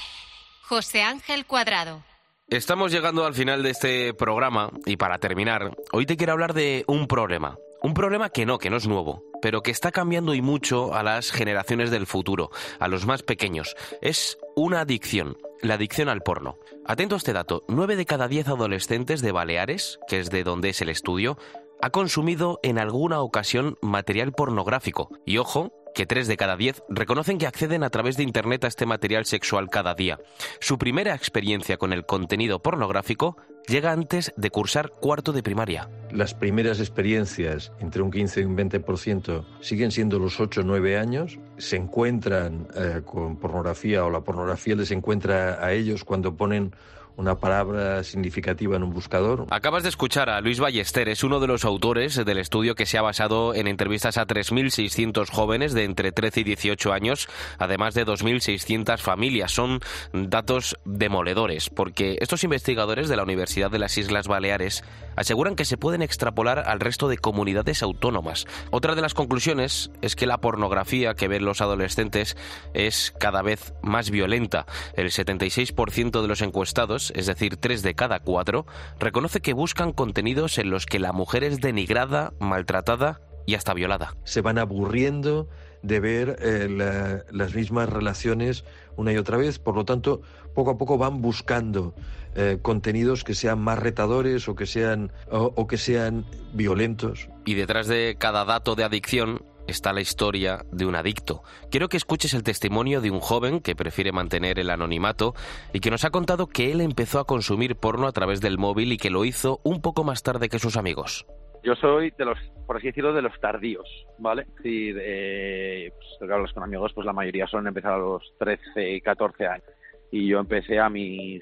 [0.62, 2.03] José Ángel Cuadrado.
[2.50, 6.84] Estamos llegando al final de este programa y para terminar, hoy te quiero hablar de
[6.86, 7.58] un problema.
[7.82, 11.02] Un problema que no, que no es nuevo, pero que está cambiando y mucho a
[11.02, 13.76] las generaciones del futuro, a los más pequeños.
[14.00, 16.60] Es una adicción, la adicción al porno.
[16.86, 20.70] Atento a este dato, 9 de cada 10 adolescentes de Baleares, que es de donde
[20.70, 21.39] es el estudio,
[21.82, 25.10] ha consumido en alguna ocasión material pornográfico.
[25.26, 28.68] Y ojo, que 3 de cada 10 reconocen que acceden a través de Internet a
[28.68, 30.20] este material sexual cada día.
[30.60, 33.38] Su primera experiencia con el contenido pornográfico
[33.68, 35.89] llega antes de cursar cuarto de primaria.
[36.12, 40.98] Las primeras experiencias, entre un 15 y un 20%, siguen siendo los 8 o 9
[40.98, 41.39] años.
[41.58, 46.76] Se encuentran eh, con pornografía o la pornografía les encuentra a ellos cuando ponen
[47.18, 49.45] una palabra significativa en un buscador.
[49.49, 52.97] Acabas de escuchar a Luis Ballester, es uno de los autores del estudio que se
[52.97, 58.05] ha basado en entrevistas a 3.600 jóvenes de entre 13 y 18 años, además de
[58.05, 59.51] 2.600 familias.
[59.51, 59.80] Son
[60.13, 64.84] datos demoledores, porque estos investigadores de la Universidad de las Islas Baleares
[65.16, 68.45] aseguran que se pueden extrapolar al resto de comunidades autónomas.
[68.72, 72.36] Otra de las conclusiones es que la pornografía que ven los adolescentes
[72.74, 74.66] es cada vez más violenta.
[74.95, 78.66] El 76% de los encuestados es decir, tres de cada cuatro,
[78.99, 84.16] reconoce que buscan contenidos en los que la mujer es denigrada, maltratada y hasta violada.
[84.24, 85.47] Se van aburriendo
[85.82, 90.22] de ver eh, las mismas relaciones una y otra vez, por lo tanto,
[90.53, 91.93] poco a poco van buscando
[92.36, 97.30] eh, contenidos que sean más retadores o que sean o que sean violentos.
[97.45, 101.43] Y detrás de cada dato de adicción está la historia de un adicto.
[101.72, 105.34] Quiero que escuches el testimonio de un joven que prefiere mantener el anonimato
[105.74, 108.91] y que nos ha contado que él empezó a consumir porno a través del móvil
[108.93, 111.26] y que lo hizo un poco más tarde que sus amigos.
[111.63, 112.38] Yo soy de los,
[112.68, 113.88] por así decirlo, de los tardíos,
[114.20, 114.45] ¿vale?
[114.61, 119.68] Si pues, hablas con amigos, pues la mayoría suelen empezar a los 13, 14 años.
[120.11, 121.41] Y yo empecé a mis,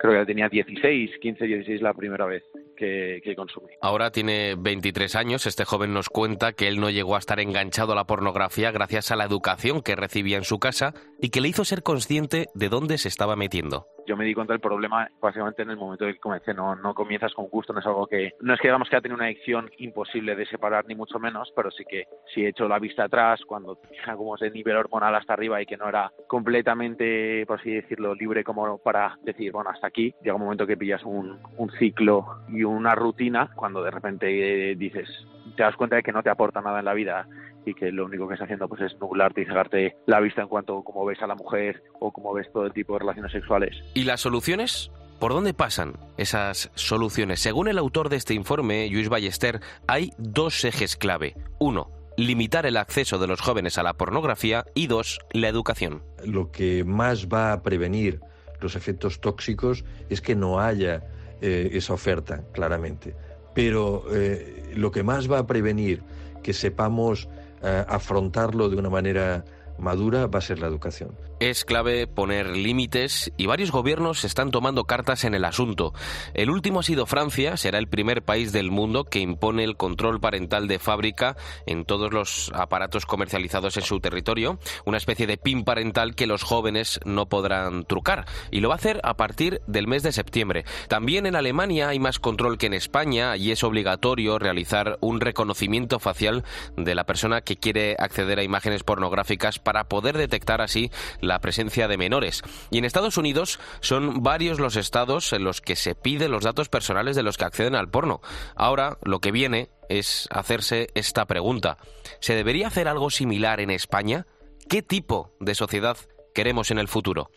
[0.00, 2.42] creo que tenía 16, 15, 16 la primera vez
[2.74, 3.68] que, consumí.
[3.82, 5.46] Ahora tiene 23 años.
[5.46, 9.10] Este joven nos cuenta que él no llegó a estar enganchado a la pornografía gracias
[9.10, 12.68] a la educación que recibía en su casa y que le hizo ser consciente de
[12.70, 16.14] dónde se estaba metiendo yo me di cuenta del problema básicamente en el momento en
[16.14, 16.52] que comencé.
[16.52, 18.32] No, no comienzas con gusto, no es algo que.
[18.40, 21.52] No es que digamos que ha tenido una adicción imposible de separar, ni mucho menos,
[21.54, 25.14] pero sí que si he hecho la vista atrás cuando tenía como ese nivel hormonal
[25.14, 29.70] hasta arriba y que no era completamente, por así decirlo, libre como para decir, bueno,
[29.70, 30.12] hasta aquí.
[30.22, 35.08] Llega un momento que pillas un, un ciclo y una rutina cuando de repente dices,
[35.56, 37.28] te das cuenta de que no te aporta nada en la vida
[37.64, 40.48] y que lo único que está haciendo pues es nublarte y cegarte la vista en
[40.48, 43.32] cuanto a cómo ves a la mujer o cómo ves todo el tipo de relaciones
[43.32, 43.76] sexuales.
[43.94, 44.90] ¿Y las soluciones?
[45.18, 47.40] ¿Por dónde pasan esas soluciones?
[47.40, 51.34] Según el autor de este informe, Luis Ballester, hay dos ejes clave.
[51.58, 56.02] Uno, limitar el acceso de los jóvenes a la pornografía y dos, la educación.
[56.24, 58.20] Lo que más va a prevenir
[58.60, 61.02] los efectos tóxicos es que no haya
[61.40, 63.14] eh, esa oferta, claramente.
[63.54, 66.02] Pero eh, lo que más va a prevenir
[66.42, 67.28] que sepamos
[67.62, 69.44] afrontarlo de una manera
[69.78, 71.10] madura va a ser la educación.
[71.40, 75.94] Es clave poner límites y varios gobiernos están tomando cartas en el asunto.
[76.34, 80.20] El último ha sido Francia, será el primer país del mundo que impone el control
[80.20, 85.64] parental de fábrica en todos los aparatos comercializados en su territorio, una especie de PIN
[85.64, 89.86] parental que los jóvenes no podrán trucar y lo va a hacer a partir del
[89.86, 90.66] mes de septiembre.
[90.88, 96.00] También en Alemania hay más control que en España y es obligatorio realizar un reconocimiento
[96.00, 96.44] facial
[96.76, 100.90] de la persona que quiere acceder a imágenes pornográficas para poder detectar así
[101.29, 102.42] la presencia de menores.
[102.70, 106.68] Y en Estados Unidos son varios los estados en los que se piden los datos
[106.68, 108.20] personales de los que acceden al porno.
[108.56, 111.78] Ahora lo que viene es hacerse esta pregunta.
[112.20, 114.26] ¿Se debería hacer algo similar en España?
[114.68, 115.96] ¿Qué tipo de sociedad
[116.32, 117.30] queremos en el futuro.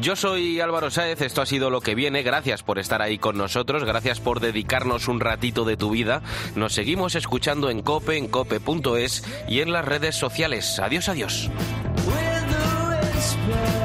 [0.00, 3.36] Yo soy Álvaro Sáez, esto ha sido lo que viene, gracias por estar ahí con
[3.36, 6.22] nosotros, gracias por dedicarnos un ratito de tu vida.
[6.54, 10.78] Nos seguimos escuchando en cope, en cope.es y en las redes sociales.
[10.78, 11.50] Adiós, adiós.
[13.48, 13.77] Yeah.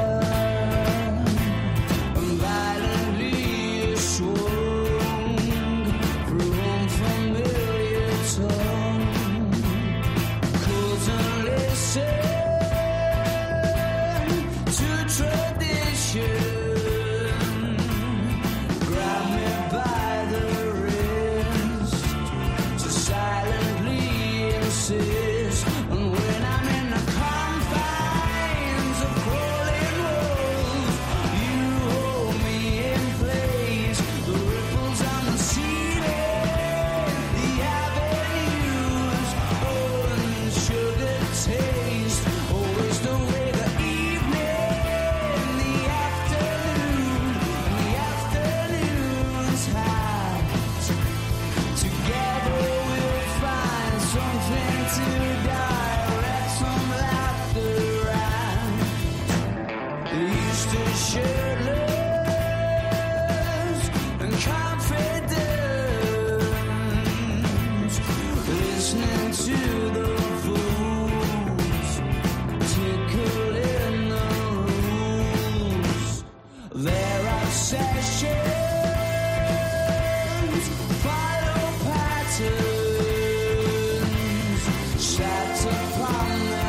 [85.04, 86.63] shattered planet.